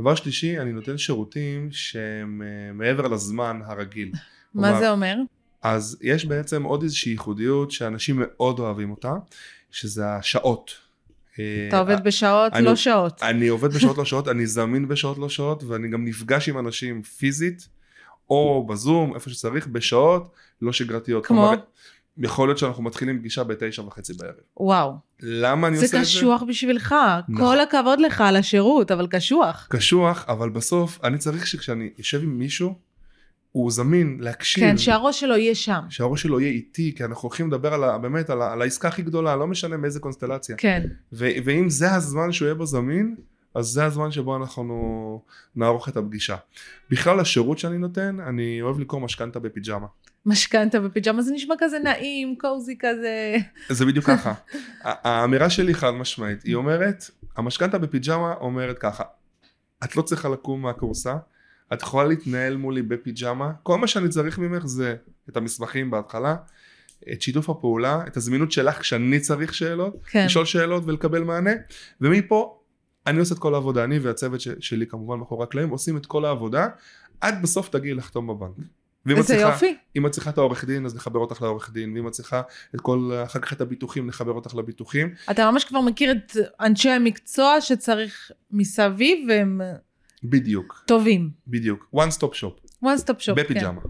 דבר 0.00 0.14
שלישי, 0.14 0.60
אני 0.60 0.72
נותן 0.72 0.98
שירותים 0.98 1.68
שהם 1.72 2.42
מעבר 2.74 3.08
לזמן 3.08 3.60
הרגיל. 3.64 4.12
מה 4.54 4.62
כלומר, 4.62 4.80
זה 4.80 4.90
אומר? 4.90 5.16
אז 5.74 5.98
יש 6.02 6.24
בעצם 6.26 6.62
עוד 6.62 6.82
איזושהי 6.82 7.12
ייחודיות 7.12 7.70
שאנשים 7.70 8.16
מאוד 8.18 8.58
אוהבים 8.58 8.90
אותה, 8.90 9.12
שזה 9.70 10.08
השעות. 10.14 10.70
אה, 11.38 11.64
אתה 11.68 11.78
עובד 11.78 12.04
בשעות, 12.04 12.52
אני- 12.52 12.64
לא 12.64 12.76
שעות. 12.76 13.22
אני 13.22 13.48
עובד 13.48 13.72
בשעות 13.76 13.98
לא 13.98 14.04
שעות, 14.04 14.28
אני 14.28 14.46
זמין 14.46 14.88
בשעות 14.88 15.18
לא 15.18 15.28
שעות, 15.28 15.64
ואני 15.64 15.88
גם 15.88 16.04
נפגש 16.04 16.48
עם 16.48 16.58
אנשים 16.58 17.02
פיזית, 17.02 17.68
או 18.30 18.66
בזום, 18.68 19.14
איפה 19.14 19.30
שצריך, 19.30 19.66
בשעות 19.66 20.28
לא 20.62 20.72
שגרתיות. 20.72 21.26
כמו? 21.26 21.36
כלומר, 21.48 21.56
יכול 22.18 22.48
להיות 22.48 22.58
שאנחנו 22.58 22.82
מתחילים 22.82 23.18
פגישה 23.18 23.44
בתשע 23.44 23.82
וחצי 23.82 24.12
בערב. 24.14 24.34
וואו. 24.56 24.92
למה 25.20 25.68
אני 25.68 25.76
זה 25.76 25.84
עושה 25.84 25.96
את 26.00 26.04
זה? 26.04 26.10
קשוח 26.10 26.42
בשבילך. 26.48 26.94
נכון. 27.28 27.44
כל 27.46 27.60
הכבוד 27.60 28.00
לך 28.00 28.20
על 28.20 28.36
השירות, 28.36 28.90
אבל 28.90 29.06
קשוח. 29.06 29.66
קשוח, 29.70 30.24
אבל 30.28 30.50
בסוף 30.50 30.98
אני 31.04 31.18
צריך 31.18 31.46
שכשאני 31.46 31.90
יושב 31.98 32.22
עם 32.22 32.38
מישהו, 32.38 32.74
הוא 33.56 33.70
זמין 33.70 34.16
להקשיב. 34.20 34.64
כן, 34.64 34.78
שהראש 34.78 35.20
שלו 35.20 35.36
יהיה 35.36 35.54
שם. 35.54 35.80
שהראש 35.88 36.22
שלו 36.22 36.40
יהיה 36.40 36.52
איתי, 36.52 36.94
כי 36.96 37.04
אנחנו 37.04 37.28
הולכים 37.28 37.48
לדבר 37.48 37.74
על 37.74 37.84
ה, 37.84 37.98
באמת 37.98 38.30
על, 38.30 38.42
ה, 38.42 38.52
על 38.52 38.62
העסקה 38.62 38.88
הכי 38.88 39.02
גדולה, 39.02 39.36
לא 39.36 39.46
משנה 39.46 39.76
מאיזה 39.76 40.00
קונסטלציה. 40.00 40.56
כן. 40.56 40.82
ו, 41.12 41.28
ואם 41.44 41.70
זה 41.70 41.94
הזמן 41.94 42.32
שהוא 42.32 42.46
יהיה 42.46 42.54
בו 42.54 42.66
זמין, 42.66 43.16
אז 43.54 43.66
זה 43.66 43.84
הזמן 43.84 44.10
שבו 44.10 44.36
אנחנו 44.36 45.22
נערוך 45.56 45.88
את 45.88 45.96
הפגישה. 45.96 46.36
בכלל 46.90 47.20
השירות 47.20 47.58
שאני 47.58 47.78
נותן, 47.78 48.20
אני 48.20 48.62
אוהב 48.62 48.80
לקרוא 48.80 49.00
משכנתה 49.00 49.38
בפיג'מה. 49.38 49.86
משכנתה 50.26 50.80
בפיג'מה 50.80 51.22
זה 51.22 51.32
נשמע 51.34 51.54
כזה 51.58 51.78
נעים, 51.78 52.36
קוזי 52.38 52.76
כזה. 52.78 53.36
זה 53.68 53.86
בדיוק 53.86 54.04
ככה. 54.04 54.34
האמירה 54.82 55.50
שלי 55.50 55.74
חד 55.74 55.90
משמעית, 55.90 56.42
היא 56.42 56.54
אומרת, 56.54 57.10
המשכנתה 57.36 57.78
בפיג'מה 57.78 58.34
אומרת 58.40 58.78
ככה, 58.78 59.04
את 59.84 59.96
לא 59.96 60.02
צריכה 60.02 60.28
לקום 60.28 60.62
מהכורסה, 60.62 61.14
את 61.72 61.82
יכולה 61.82 62.08
להתנהל 62.08 62.56
מולי 62.56 62.82
בפיג'מה, 62.82 63.52
כל 63.62 63.78
מה 63.78 63.86
שאני 63.86 64.08
צריך 64.08 64.38
ממך 64.38 64.66
זה 64.66 64.96
את 65.28 65.36
המסמכים 65.36 65.90
בהתחלה, 65.90 66.36
את 67.12 67.22
שיתוף 67.22 67.50
הפעולה, 67.50 68.04
את 68.06 68.16
הזמינות 68.16 68.52
שלך 68.52 68.78
כשאני 68.80 69.20
צריך 69.20 69.54
שאלות, 69.54 69.96
כן. 70.10 70.24
לשאול 70.26 70.44
שאלות 70.44 70.82
ולקבל 70.86 71.22
מענה, 71.24 71.50
ומפה 72.00 72.58
אני 73.06 73.18
עושה 73.20 73.34
את 73.34 73.38
כל 73.38 73.54
העבודה, 73.54 73.84
אני 73.84 73.98
והצוות 73.98 74.40
ש- 74.40 74.48
שלי 74.60 74.86
כמובן 74.86 75.18
מאחורי 75.18 75.44
הקלעים 75.44 75.68
עושים 75.68 75.96
את 75.96 76.06
כל 76.06 76.24
העבודה, 76.24 76.66
עד 77.20 77.42
בסוף 77.42 77.68
תגיעי 77.68 77.94
לחתום 77.94 78.26
בבנק. 78.26 78.56
ואם 79.06 79.20
את 79.20 79.24
צריכה- 79.24 79.42
יופי. 79.52 79.76
אם 79.96 80.06
את 80.06 80.10
צריכה 80.10 80.30
את 80.30 80.38
העורך 80.38 80.64
דין 80.64 80.86
אז 80.86 80.96
נחבר 80.96 81.18
אותך 81.18 81.42
לעורך 81.42 81.70
דין 81.72 81.92
ואם 81.96 82.06
את 82.08 82.12
צריכה 82.12 82.42
את 82.74 82.80
כל 82.80 83.10
אחר 83.24 83.38
כך 83.40 83.52
את 83.52 83.60
הביטוחים 83.60 84.06
נחבר 84.06 84.32
אותך 84.32 84.54
לביטוחים 84.54 85.14
אתה 85.30 85.50
ממש 85.50 85.64
כבר 85.64 85.80
מכיר 85.80 86.12
את 86.12 86.36
אנשי 86.60 86.90
המקצוע 86.90 87.60
שצריך 87.60 88.30
מסביב 88.50 89.28
והם 89.28 89.60
בדיוק 90.24 90.84
טובים. 90.86 91.30
בדיוק 91.46 91.88
one 91.94 92.18
stop 92.18 92.30
shop 92.30 92.66
one 92.84 92.98
stop 93.04 93.20
shop. 93.20 93.34
בפיג'מה 93.36 93.80
כן. 93.80 93.88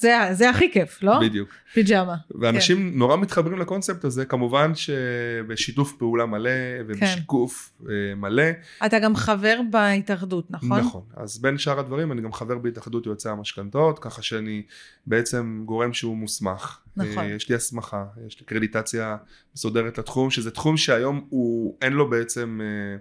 זה, 0.00 0.18
זה 0.32 0.50
הכי 0.50 0.72
כיף, 0.72 1.02
לא? 1.02 1.20
בדיוק 1.20 1.48
פיג'מה. 1.72 2.16
ואנשים 2.40 2.98
נורא 2.98 3.16
מתחברים 3.16 3.58
לקונספט 3.58 4.04
הזה 4.04 4.24
כמובן 4.24 4.72
שבשיתוף 4.74 5.92
פעולה 5.92 6.26
מלא 6.26 6.50
ובשיקוף 6.86 7.72
אה, 7.88 8.14
מלא 8.16 8.44
אתה 8.86 8.98
גם 8.98 9.16
חבר 9.16 9.60
בהתאחדות, 9.70 10.50
נכון? 10.50 10.80
נכון 10.80 11.02
אז 11.16 11.38
בין 11.38 11.58
שאר 11.58 11.78
הדברים 11.80 12.12
אני 12.12 12.22
גם 12.22 12.32
חבר 12.32 12.58
בהתאחדות 12.58 13.06
יועצי 13.06 13.28
המשכנתאות 13.28 13.98
ככה 13.98 14.22
שאני 14.22 14.62
בעצם 15.06 15.62
גורם 15.64 15.92
שהוא 15.92 16.16
מוסמך 16.16 16.78
נכון. 16.96 17.24
אה, 17.24 17.30
יש 17.30 17.48
לי 17.48 17.54
הסמכה 17.54 18.04
יש 18.26 18.40
לי 18.40 18.46
קרדיטציה 18.46 19.16
מסודרת 19.54 19.98
לתחום 19.98 20.30
שזה 20.30 20.50
תחום 20.50 20.76
שהיום 20.76 21.26
הוא 21.28 21.76
אין 21.82 21.92
לו 21.92 22.10
בעצם 22.10 22.60
אה, 22.62 22.96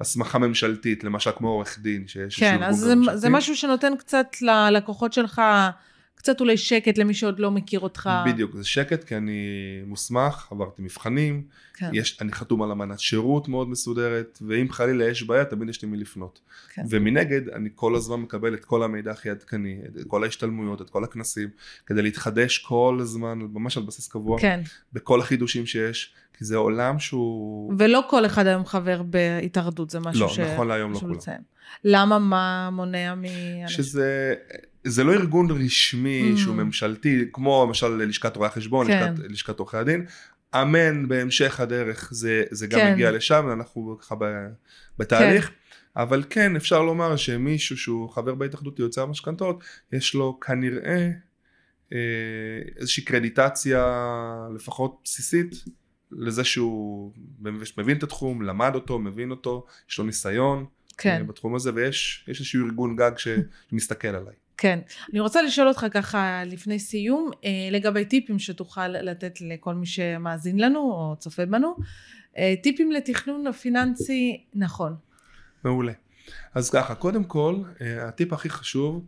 הסמכה 0.00 0.38
ממשלתית 0.38 1.04
למשל 1.04 1.30
כמו 1.36 1.48
עורך 1.48 1.78
דין 1.78 2.08
שיש 2.08 2.40
כן, 2.40 2.62
אז 2.62 2.76
זה. 2.76 2.94
זה 3.14 3.28
משהו 3.28 3.56
שנותן 3.56 3.92
קצת 3.96 4.26
ללקוחות 4.42 5.12
שלך, 5.12 5.42
קצת 6.14 6.40
אולי 6.40 6.56
שקט 6.56 6.98
למי 6.98 7.14
שעוד 7.14 7.38
לא 7.38 7.50
מכיר 7.50 7.80
אותך. 7.80 8.10
בדיוק 8.26 8.56
זה 8.56 8.64
שקט 8.64 9.04
כי 9.04 9.16
אני 9.16 9.42
מוסמך 9.86 10.48
עברתי 10.50 10.82
מבחנים 10.82 11.42
כן, 11.74 11.90
יש 11.92 12.18
אני 12.20 12.32
חתום 12.32 12.62
על 12.62 12.70
אמנת 12.70 13.00
שירות 13.00 13.48
מאוד 13.48 13.68
מסודרת 13.68 14.38
ואם 14.46 14.72
חלילה 14.72 15.08
יש 15.08 15.22
בעיה 15.22 15.44
תמיד 15.44 15.68
יש 15.68 15.82
לי 15.82 15.88
מי 15.88 15.96
לפנות 15.96 16.40
כן. 16.74 16.82
ומנגד 16.90 17.48
אני 17.48 17.68
כל 17.74 17.94
הזמן 17.94 18.20
מקבל 18.20 18.54
את 18.54 18.64
כל 18.64 18.82
המידע 18.82 19.10
הכי 19.10 19.30
עדכני 19.30 19.80
את 20.00 20.06
כל 20.06 20.24
ההשתלמויות 20.24 20.82
את 20.82 20.90
כל 20.90 21.04
הכנסים 21.04 21.48
כדי 21.86 22.02
להתחדש 22.02 22.58
כל 22.58 22.98
הזמן 23.00 23.38
ממש 23.38 23.76
על 23.76 23.82
בסיס 23.82 24.08
קבוע 24.08 24.40
כן. 24.40 24.60
בכל 24.92 25.20
החידושים 25.20 25.66
שיש 25.66 26.14
כי 26.38 26.44
זה 26.44 26.56
עולם 26.56 26.98
שהוא 26.98 27.74
ולא 27.78 28.00
כל 28.10 28.26
אחד 28.26 28.46
היום 28.46 28.66
חבר 28.66 29.02
בהתאחדות, 29.02 29.90
זה 29.90 30.00
משהו 30.00 30.20
לא, 30.20 30.28
ש... 30.28 30.38
נכון 30.38 30.68
להיום 30.68 30.92
לא 30.92 30.98
כולם. 30.98 31.14
למה, 31.84 32.18
מה 32.18 32.70
מונע 32.72 33.14
מאנשים? 33.14 33.68
שזה 33.68 34.34
זה 34.84 35.04
לא 35.04 35.12
ארגון 35.12 35.50
רשמי 35.50 36.32
Mm. 36.34 36.38
שהוא 36.38 36.54
ממשלתי 36.54 37.24
כמו 37.32 37.64
למשל 37.66 37.86
לשכת 37.88 38.36
רואי 38.36 38.48
החשבון 38.48 38.86
כן. 38.86 39.12
לשכת, 39.12 39.30
לשכת 39.30 39.58
עורכי 39.58 39.76
הדין 39.76 40.06
אמן 40.54 41.08
בהמשך 41.08 41.60
הדרך 41.60 42.08
זה, 42.12 42.44
זה 42.50 42.66
גם 42.66 42.80
כן. 42.80 42.92
מגיע 42.92 43.10
לשם 43.10 43.48
אנחנו 43.52 43.98
ככה 44.00 44.14
ב- 44.14 44.48
בתהליך 44.98 45.50
אבל 45.96 46.24
כן 46.30 46.56
אפשר 46.56 46.82
לומר 46.82 47.16
שמישהו 47.16 47.76
שהוא 47.76 48.10
חבר 48.10 48.34
בהתאחדות 48.34 48.78
יוצא 48.78 49.02
המשכנתאות 49.02 49.64
יש 49.92 50.14
לו 50.14 50.40
כנראה 50.40 51.10
אה, 51.92 51.98
איזושהי 52.76 53.04
קרדיטציה 53.04 53.84
לפחות 54.54 55.00
בסיסית 55.04 55.64
לזה 56.12 56.44
שהוא 56.44 57.12
מבין 57.78 57.96
את 57.96 58.02
התחום 58.02 58.42
למד 58.42 58.74
אותו 58.74 58.98
מבין 58.98 59.30
אותו 59.30 59.66
יש 59.90 59.98
לו 59.98 60.04
ניסיון 60.04 60.66
כן, 60.98 61.18
אה, 61.18 61.24
בתחום 61.24 61.54
הזה 61.54 61.70
ויש 61.74 62.24
יש 62.28 62.40
איזשהו 62.40 62.66
ארגון 62.66 62.96
גג 62.96 63.10
שמסתכל 63.16 64.08
עליי. 64.08 64.34
כן. 64.56 64.78
אני 65.12 65.20
רוצה 65.20 65.42
לשאול 65.42 65.68
אותך 65.68 65.86
ככה 65.90 66.42
לפני 66.46 66.78
סיום, 66.78 67.30
אה, 67.44 67.50
לגבי 67.70 68.04
טיפים 68.04 68.38
שתוכל 68.38 68.88
לתת 68.88 69.38
לכל 69.40 69.74
מי 69.74 69.86
שמאזין 69.86 70.60
לנו 70.60 70.78
או 70.78 71.16
צופה 71.18 71.46
בנו. 71.46 71.76
אה, 72.38 72.54
טיפים 72.62 72.92
לתכנון 72.92 73.52
פיננסי 73.52 74.44
נכון. 74.54 74.94
מעולה. 75.64 75.92
אז 76.54 76.70
ככה, 76.70 76.94
קודם 76.94 77.24
כל, 77.24 77.56
אה, 77.80 78.08
הטיפ 78.08 78.32
הכי 78.32 78.50
חשוב 78.50 79.06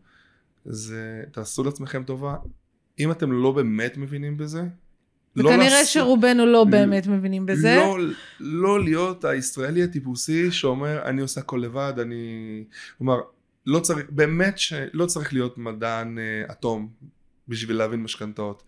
זה 0.65 1.23
תעשו 1.33 1.65
לעצמכם 1.65 2.03
טובה. 2.05 2.37
אם 2.99 3.11
אתם 3.11 3.33
לא 3.33 3.53
באמת 3.53 3.97
מבינים 3.97 4.37
בזה, 4.37 4.63
לא 5.37 5.49
וכנראה 5.49 5.69
לעשות- 5.69 5.87
שרובנו 5.93 6.47
לא 6.47 6.65
באמת 6.65 7.07
מבינים 7.07 7.47
בזה. 7.47 7.77
לא, 7.77 7.97
לא 8.41 8.85
להיות 8.85 9.25
הישראלי 9.25 9.83
הטיפוסי 9.83 10.51
שאומר 10.53 11.03
אני 11.05 11.23
עושה 11.23 11.41
הכל 11.41 11.61
לבד, 11.65 11.93
אני... 12.01 12.65
כלומר, 12.99 13.21
לא 13.67 13.81
צריך, 13.81 14.07
באמת 14.11 14.59
שלא 14.59 15.07
צריך 15.07 15.33
להיות 15.33 15.59
מדען 15.59 16.19
אה, 16.19 16.45
אטום 16.51 16.89
בשביל 17.49 17.77
להבין 17.77 18.03
משכנתאות. 18.03 18.63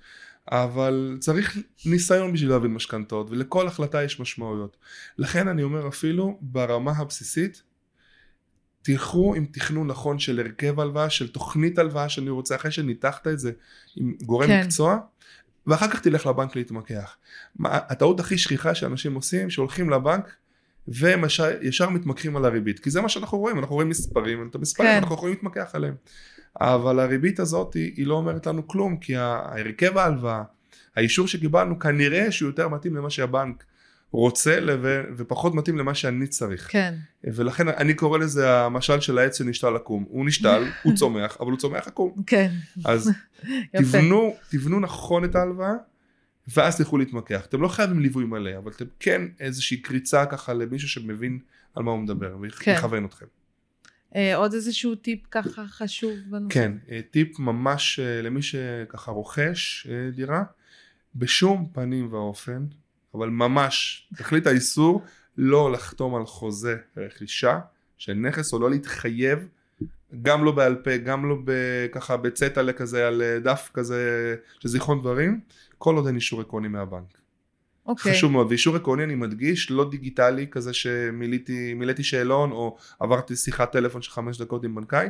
אבל 0.52 1.16
צריך 1.20 1.59
ניסיון 1.87 2.32
בשביל 2.32 2.50
להבין 2.50 2.74
משכנתאות 2.74 3.30
ולכל 3.30 3.66
החלטה 3.66 4.02
יש 4.02 4.20
משמעויות. 4.20 4.76
לכן 5.18 5.48
אני 5.48 5.62
אומר 5.62 5.88
אפילו 5.88 6.38
ברמה 6.40 6.92
הבסיסית 6.92 7.62
תלכו 8.82 9.35
עם 9.35 9.46
תכנון 9.46 9.87
נכון 9.87 10.18
של 10.18 10.40
הרכב 10.40 10.80
הלוואה, 10.80 11.11
של 11.11 11.28
תוכנית 11.28 11.78
הלוואה 11.78 12.09
שאני 12.09 12.30
רוצה 12.30 12.56
אחרי 12.56 12.70
שניתחת 12.70 13.26
את 13.26 13.38
זה 13.38 13.52
עם 13.96 14.14
גורם 14.24 14.46
כן. 14.46 14.61
מקצוע 14.61 14.98
ואחר 15.66 15.88
כך 15.90 16.00
תלך 16.00 16.26
לבנק 16.26 16.56
להתמקח. 16.56 17.16
מה, 17.56 17.68
הטעות 17.72 18.20
הכי 18.20 18.38
שכיחה 18.38 18.74
שאנשים 18.74 19.14
עושים 19.14 19.50
שהולכים 19.50 19.90
לבנק 19.90 20.37
והם 20.88 21.25
ישר, 21.25 21.51
ישר 21.62 21.88
מתמקחים 21.88 22.37
על 22.37 22.44
הריבית 22.44 22.79
כי 22.79 22.90
זה 22.90 23.01
מה 23.01 23.09
שאנחנו 23.09 23.38
רואים 23.38 23.59
אנחנו 23.59 23.75
רואים 23.75 23.88
מספרים 23.88 24.49
את 24.51 24.55
המספרים 24.55 24.88
כן. 24.90 24.96
אנחנו 24.96 25.14
יכולים 25.14 25.35
להתמקח 25.35 25.70
עליהם 25.72 25.94
אבל 26.61 27.01
הריבית 27.01 27.40
הזאת 27.40 27.75
היא, 27.75 27.92
היא 27.96 28.07
לא 28.07 28.14
אומרת 28.14 28.46
לנו 28.46 28.68
כלום 28.68 28.96
כי 28.96 29.16
ההרכב 29.16 29.99
ההלוואה 29.99 30.42
האישור 30.96 31.27
שקיבלנו 31.29 31.79
כנראה 31.79 32.31
שהוא 32.31 32.49
יותר 32.49 32.68
מתאים 32.68 32.96
למה 32.96 33.11
שהבנק 33.11 33.64
רוצה 34.11 34.61
לב- 34.61 35.05
ופחות 35.16 35.55
מתאים 35.55 35.79
למה 35.79 35.94
שאני 35.94 36.27
צריך 36.27 36.68
כן, 36.72 36.94
ולכן 37.25 37.68
אני 37.68 37.94
קורא 37.94 38.18
לזה 38.18 38.61
המשל 38.61 39.01
של 39.01 39.18
העץ 39.18 39.38
שנשתל 39.38 39.70
לקום 39.70 40.05
הוא 40.09 40.27
נשתל 40.27 40.64
הוא 40.83 40.94
צומח 40.94 41.37
אבל 41.40 41.51
הוא 41.51 41.59
צומח 41.59 41.87
עקום 41.87 42.12
כן. 42.27 42.51
אז. 42.85 43.11
תבנו, 43.79 44.35
תבנו 44.51 44.81
נכון 44.81 45.25
את 45.25 45.35
ההלוואה 45.37 45.72
ואז 46.48 46.76
תלכו 46.76 46.98
להתמקח. 46.98 47.46
אתם 47.46 47.62
לא 47.62 47.68
חייבים 47.68 48.00
ליווי 48.00 48.24
מלא, 48.24 48.59
אבל 48.59 48.72
אתם 48.72 48.85
כן 49.00 49.22
איזושהי 49.40 49.76
קריצה 49.76 50.26
ככה 50.26 50.54
למישהו 50.54 50.88
שמבין 50.88 51.38
על 51.74 51.82
מה 51.82 51.90
הוא 51.90 52.00
מדבר 52.00 52.37
כן. 52.59 52.70
ויכוון 52.70 53.04
אתכם. 53.04 53.26
אה, 54.16 54.37
עוד 54.37 54.54
איזשהו 54.54 54.94
טיפ 54.94 55.20
ככה 55.30 55.64
חשוב 55.68 56.12
בנושא? 56.30 56.54
כן, 56.54 56.72
אה, 56.90 57.00
טיפ 57.11 57.38
ממש 57.38 58.00
אה, 58.00 58.22
למי 58.22 58.42
שככה 58.42 59.11
רוכש 59.11 59.87
דירה, 60.14 60.42
בשום 61.14 61.68
פנים 61.72 62.12
ואופן, 62.12 62.66
אבל 63.14 63.28
ממש, 63.28 64.09
תכלית 64.16 64.46
האיסור, 64.46 65.04
לא 65.37 65.72
לחתום 65.72 66.14
על 66.14 66.26
חוזה 66.26 66.76
רכישה 66.96 67.59
של 67.98 68.14
נכס 68.14 68.52
או 68.52 68.59
לא 68.59 68.70
להתחייב, 68.70 69.48
גם 70.22 70.44
לא 70.44 70.52
בעל 70.52 70.74
פה, 70.74 70.96
גם 70.96 71.28
לא 71.28 71.37
ככה 71.92 72.16
בצטלה 72.16 72.72
כזה 72.72 73.06
על 73.06 73.22
דף 73.42 73.70
כזה 73.74 74.35
של 74.61 74.68
זיכרון 74.68 75.00
דברים, 75.00 75.40
כל 75.78 75.96
עוד 75.96 76.06
אין 76.06 76.14
אישור 76.14 76.40
עקרוני 76.40 76.68
מהבנק. 76.68 77.18
אוקיי. 77.86 78.12
חשוב 78.12 78.32
מאוד, 78.32 78.46
ואישור 78.46 78.76
עקרוני 78.76 79.04
אני 79.04 79.14
מדגיש, 79.14 79.70
לא 79.70 79.90
דיגיטלי 79.90 80.46
כזה 80.50 80.74
שמילאתי 80.74 81.74
מילאתי 81.74 82.04
שאלון 82.04 82.52
או 82.52 82.76
עברתי 83.00 83.36
שיחת 83.36 83.72
טלפון 83.72 84.02
של 84.02 84.10
חמש 84.10 84.38
דקות 84.38 84.64
עם 84.64 84.74
בנקאי, 84.74 85.08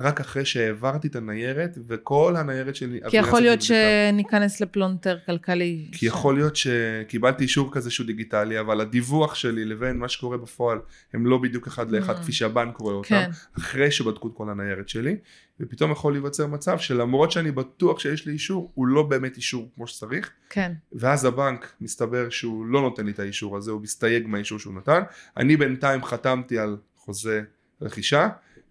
רק 0.00 0.20
אחרי 0.20 0.44
שהעברתי 0.44 1.08
את 1.08 1.16
הניירת 1.16 1.78
וכל 1.86 2.36
הניירת 2.36 2.76
שלי 2.76 3.00
כי 3.10 3.16
יכול 3.16 3.40
להיות. 3.40 3.62
שניכנס 3.62 4.60
לפלונטר 4.60 5.18
כלכלי. 5.26 5.88
כי 5.92 6.06
יכול 6.06 6.34
להיות 6.34 6.56
שקיבלתי 6.56 7.44
אישור 7.44 7.72
כזה 7.72 7.90
שהוא 7.90 8.06
דיגיטלי 8.06 8.60
אבל 8.60 8.80
הדיווח 8.80 9.34
שלי 9.34 9.64
לבין 9.64 9.98
מה 9.98 10.08
שקורה 10.08 10.38
בפועל 10.38 10.78
הם 11.12 11.26
לא 11.26 11.38
בדיוק 11.38 11.66
אחד 11.66 11.90
לאחד 11.90 12.14
Mm. 12.14 12.18
כפי 12.18 12.32
שהבנק 12.32 12.76
רואה 12.76 12.94
אותם 12.94 13.08
כן, 13.08 13.30
אחרי 13.58 13.90
שבדקו 13.90 14.28
את 14.28 14.32
כל 14.36 14.50
הניירת 14.50 14.88
שלי 14.88 15.16
ופתאום 15.60 15.92
יכול 15.92 16.12
להיווצר 16.12 16.46
מצב 16.46 16.78
שלמרות 16.78 17.30
שאני 17.32 17.50
בטוח 17.50 18.00
שיש 18.00 18.26
לי 18.26 18.32
אישור 18.32 18.72
הוא 18.74 18.86
לא 18.86 19.02
באמת 19.02 19.36
אישור 19.36 19.70
כמו 19.74 19.86
שצריך 19.86 20.30
כן. 20.50 20.72
ואז 20.92 21.24
הבנק 21.24 21.72
מסתבר 21.80 22.30
שהוא 22.30 22.66
לא 22.66 22.80
נותן 22.80 23.06
לי 23.06 23.12
את 23.12 23.18
האישור 23.18 23.56
הזה 23.56 23.70
הוא 23.70 23.80
מסתייג 23.80 24.26
מהאישור 24.26 24.58
שהוא 24.58 24.74
נתן 24.74 25.00
אני 25.36 25.56
בינתיים 25.56 26.04
חתמתי 26.04 26.58
על 26.58 26.76
חוזה 26.96 27.42
רכישה 27.82 28.28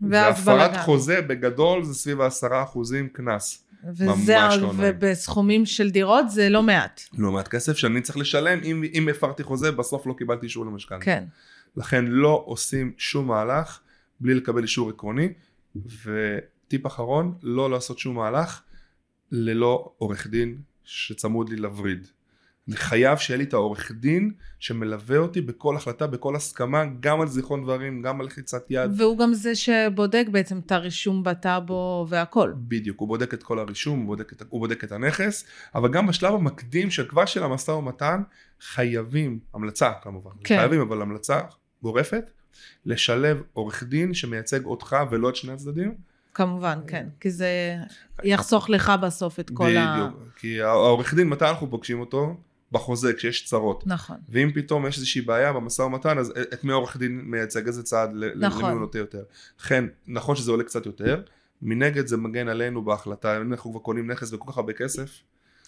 והפרת. 0.10 0.78
חוזה 0.78 1.22
בגדול 1.22 1.84
זה 1.84 1.94
סביב 1.94 2.22
העשרה 2.22 2.64
אחוזים 2.64 3.10
קנס 3.10 3.64
וזה, 3.92 4.38
לא. 4.62 4.72
ובסכומים 4.78 5.66
של 5.66 5.90
דירות 5.90 6.30
זה 6.30 6.50
לא 6.50 6.64
מעט. 6.64 7.02
לא 7.18 7.32
מעט 7.32 7.48
כסף 7.48 7.78
שאני 7.78 8.02
צריך 8.02 8.18
לשלם 8.18 8.60
אם, 8.64 8.84
אם 8.94 9.10
הפרתי 9.10 9.44
חוזה 9.44 9.72
בסוף 9.72 10.08
לא 10.08 10.14
קיבלתי 10.14 10.46
אישור 10.46 10.66
למשכנתה 10.66 11.06
כן. 11.06 11.24
לכן 11.78 12.06
לא 12.06 12.44
עושים 12.46 12.94
שום 12.98 13.28
מהלך 13.28 13.80
בלי 14.20 14.34
לקבל 14.34 14.62
אישור 14.62 14.90
עקרוני 14.90 15.30
וטיפ 16.04 16.88
אחרון 16.88 17.34
לא 17.44 17.72
לעשות 17.72 18.00
שום 18.00 18.16
מהלך 18.16 18.62
ללא 19.32 19.94
עורך 19.98 20.28
דין 20.28 20.58
שצמוד 20.84 21.50
לי 21.50 21.56
לווריד. 21.56 22.08
אני 22.68 22.76
חייב 22.76 23.18
שיהיה 23.18 23.38
לי 23.38 23.44
את 23.44 23.54
העורך 23.54 23.92
דין 23.92 24.32
שמלווה 24.60 25.18
אותי 25.18 25.42
בכל 25.42 25.76
החלטה 25.76 26.08
בכל 26.08 26.36
הסכמה 26.36 26.84
גם 27.00 27.22
על 27.22 27.28
זיכרון 27.28 27.64
דברים 27.64 28.02
גם 28.02 28.20
על 28.20 28.26
לחיצת 28.26 28.66
יד 28.70 28.92
והוא 28.98 29.18
גם 29.18 29.34
זה 29.34 29.56
שבודק 29.56 30.26
בעצם 30.32 30.60
את 30.60 30.72
הרישום 30.72 31.24
בטאבו 31.24 32.06
והכל. 32.10 32.54
בדיוק, 32.56 33.00
הוא 33.00 33.08
בודק 33.08 33.34
את 33.34 33.44
כל 33.44 33.60
הרישום, 33.60 34.00
הוא 34.00 34.06
בודק 34.08 34.34
את, 34.34 34.44
הוא 34.50 34.60
בודק 34.60 34.84
את 34.84 34.92
הנכס, 34.92 35.46
אבל 35.76 35.90
גם 35.92 36.08
בשלב 36.08 36.34
המקדים 36.34 36.92
של 36.92 37.08
כבר 37.08 37.26
של 37.26 37.44
המשא 37.44 37.72
ומתן, 37.72 38.22
חייבים, 38.62 39.40
המלצה 39.54 39.92
כמובן, 40.02 40.32
כן. 40.44 40.58
חייבים 40.58 40.82
אבל 40.82 41.02
המלצה 41.02 41.40
גורפת, 41.84 42.24
לשלב 42.86 43.42
עורך 43.54 43.84
דין 43.84 44.14
שמייצג 44.14 44.66
אותך 44.66 44.96
ולא 45.12 45.30
את 45.30 45.36
שני 45.36 45.54
הצדדים. 45.54 45.96
כמובן, 46.34 46.80
כן. 46.88 47.08
כי 47.20 47.32
זה 47.32 47.76
יחסוך 48.24 48.70
לך 48.70 48.92
בסוף 49.02 49.40
את 49.40 49.50
כל 49.50 49.78
ה... 49.78 49.96
בדיוק, 49.96 50.34
כי 50.36 50.62
העורך 50.62 51.14
דין, 51.14 51.30
מתי 51.30 51.46
אנחנו 51.46 51.70
פוגשים 51.70 52.00
אותו? 52.00 52.36
בחוזה, 52.74 53.14
כשיש 53.14 53.46
צרות. 53.46 53.84
נכון. 53.88 54.18
ואם 54.30 54.52
פתאום 54.56 54.88
יש 54.88 54.96
איזושהי 54.98 55.22
בעיה 55.22 55.54
במשא 55.54 55.82
ומתן, 55.82 56.18
אז 56.18 56.34
את 56.54 56.64
מי 56.64 56.72
העורך 56.72 56.98
דין 56.98 57.22
מייצג, 57.24 57.68
איזה 57.68 57.84
צעד, 57.84 58.10
נכון. 58.36 58.62
למי 58.64 58.72
הוא 58.72 58.80
נוטה 58.80 58.98
יותר. 58.98 59.24
לכן, 59.60 59.86
נכון 60.08 60.36
שזה 60.36 60.52
עולה 60.52 60.64
קצת 60.64 60.86
יותר, 60.86 61.22
מנגד 61.62 62.08
זה 62.08 62.18
מגן 62.18 62.48
עלינו 62.48 62.86
בהחלטה, 62.86 63.38
אם 63.38 63.52
אנחנו 63.52 63.72
כבר 63.72 63.80
קונים 63.80 64.12
נכס 64.12 64.32
בכל 64.32 64.52
כך 64.52 64.58
הרבה 64.58 64.74
כסף, 64.74 65.22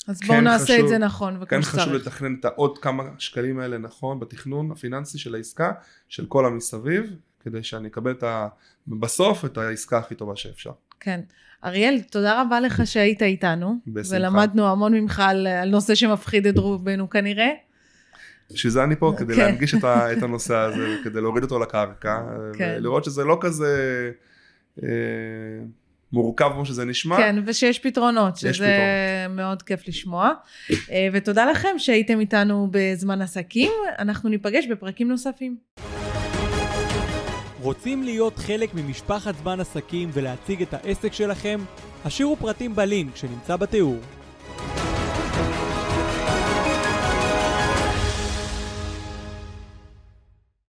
אז 0.07 0.19
כן 0.19 0.27
בואו 0.27 0.41
נעשה 0.41 0.63
חשוב- 0.63 0.79
את 0.79 0.87
זה 0.87 0.97
נכון 0.97 1.33
וכמו 1.35 1.47
כן 1.47 1.61
חשוב 1.61 1.79
שצריך. 1.79 2.07
לתכנן 2.07 2.35
את 2.39 2.45
העוד 2.45 2.77
כמה 2.77 3.03
שקלים 3.17 3.59
האלה 3.59 3.77
נכון 3.77 4.19
בתכנון 4.19 4.71
הפיננסי 4.71 5.17
של 5.17 5.35
העסקה 5.35 5.71
של 6.09 6.25
כל 6.25 6.45
המסביב 6.45 7.15
כדי 7.39 7.63
שאני 7.63 7.87
אקבל 7.87 8.11
את 8.11 8.23
ה... 8.23 8.47
בסוף 8.87 9.45
את 9.45 9.57
העסקה 9.57 9.97
הכי 9.97 10.15
טובה 10.15 10.35
שאפשר. 10.35 10.71
כן. 10.99 11.19
אריאל, 11.65 12.01
תודה 12.11 12.41
רבה 12.41 12.59
לך 12.59 12.87
שהיית 12.87 13.21
איתנו. 13.21 13.75
בשמחה. 13.87 14.15
ולמדנו 14.15 14.67
המון 14.67 14.93
ממך 14.93 15.21
על, 15.25 15.47
על 15.47 15.69
נושא 15.69 15.95
שמפחיד 15.95 16.47
את 16.47 16.57
רובנו 16.57 17.09
כנראה. 17.09 17.49
בשביל 18.53 18.71
זה 18.71 18.83
אני 18.83 18.95
פה 18.95 19.13
כדי 19.17 19.35
כן. 19.35 19.41
להנגיש 19.41 19.75
את, 19.75 19.83
ה... 19.83 20.13
את 20.13 20.23
הנושא 20.23 20.55
הזה 20.55 20.95
כדי 21.03 21.21
להוריד 21.21 21.43
אותו 21.43 21.59
לקרקע 21.59 22.21
כן. 22.57 22.75
ולראות 22.77 23.03
שזה 23.03 23.23
לא 23.23 23.37
כזה 23.41 24.11
אה, 24.83 24.89
מורכב 26.11 26.49
כמו 26.53 26.65
שזה 26.65 26.85
נשמע. 26.85 27.17
כן, 27.17 27.35
ושיש 27.45 27.79
פתרונות, 27.79 28.37
שזה 28.37 28.51
פתרונות. 28.51 29.37
מאוד 29.37 29.61
כיף 29.61 29.87
לשמוע. 29.87 30.31
אה, 30.71 31.07
ותודה 31.13 31.45
לכם 31.45 31.69
שהייתם 31.77 32.19
איתנו 32.19 32.67
בזמן 32.71 33.21
עסקים. 33.21 33.71
אנחנו 33.99 34.29
ניפגש 34.29 34.67
בפרקים 34.67 35.07
נוספים. 35.07 35.57
רוצים 37.65 38.03
להיות 38.03 38.37
חלק 38.37 38.73
ממשפחת 38.73 39.35
זמן 39.35 39.59
עסקים 39.59 40.09
ולהציג 40.13 40.61
את 40.61 40.73
העסק 40.73 41.13
שלכם? 41.13 41.59
השאירו 42.05 42.35
פרטים 42.35 42.75
בלינק 42.75 43.15
שנמצא 43.15 43.55
בתיאור. 43.55 43.97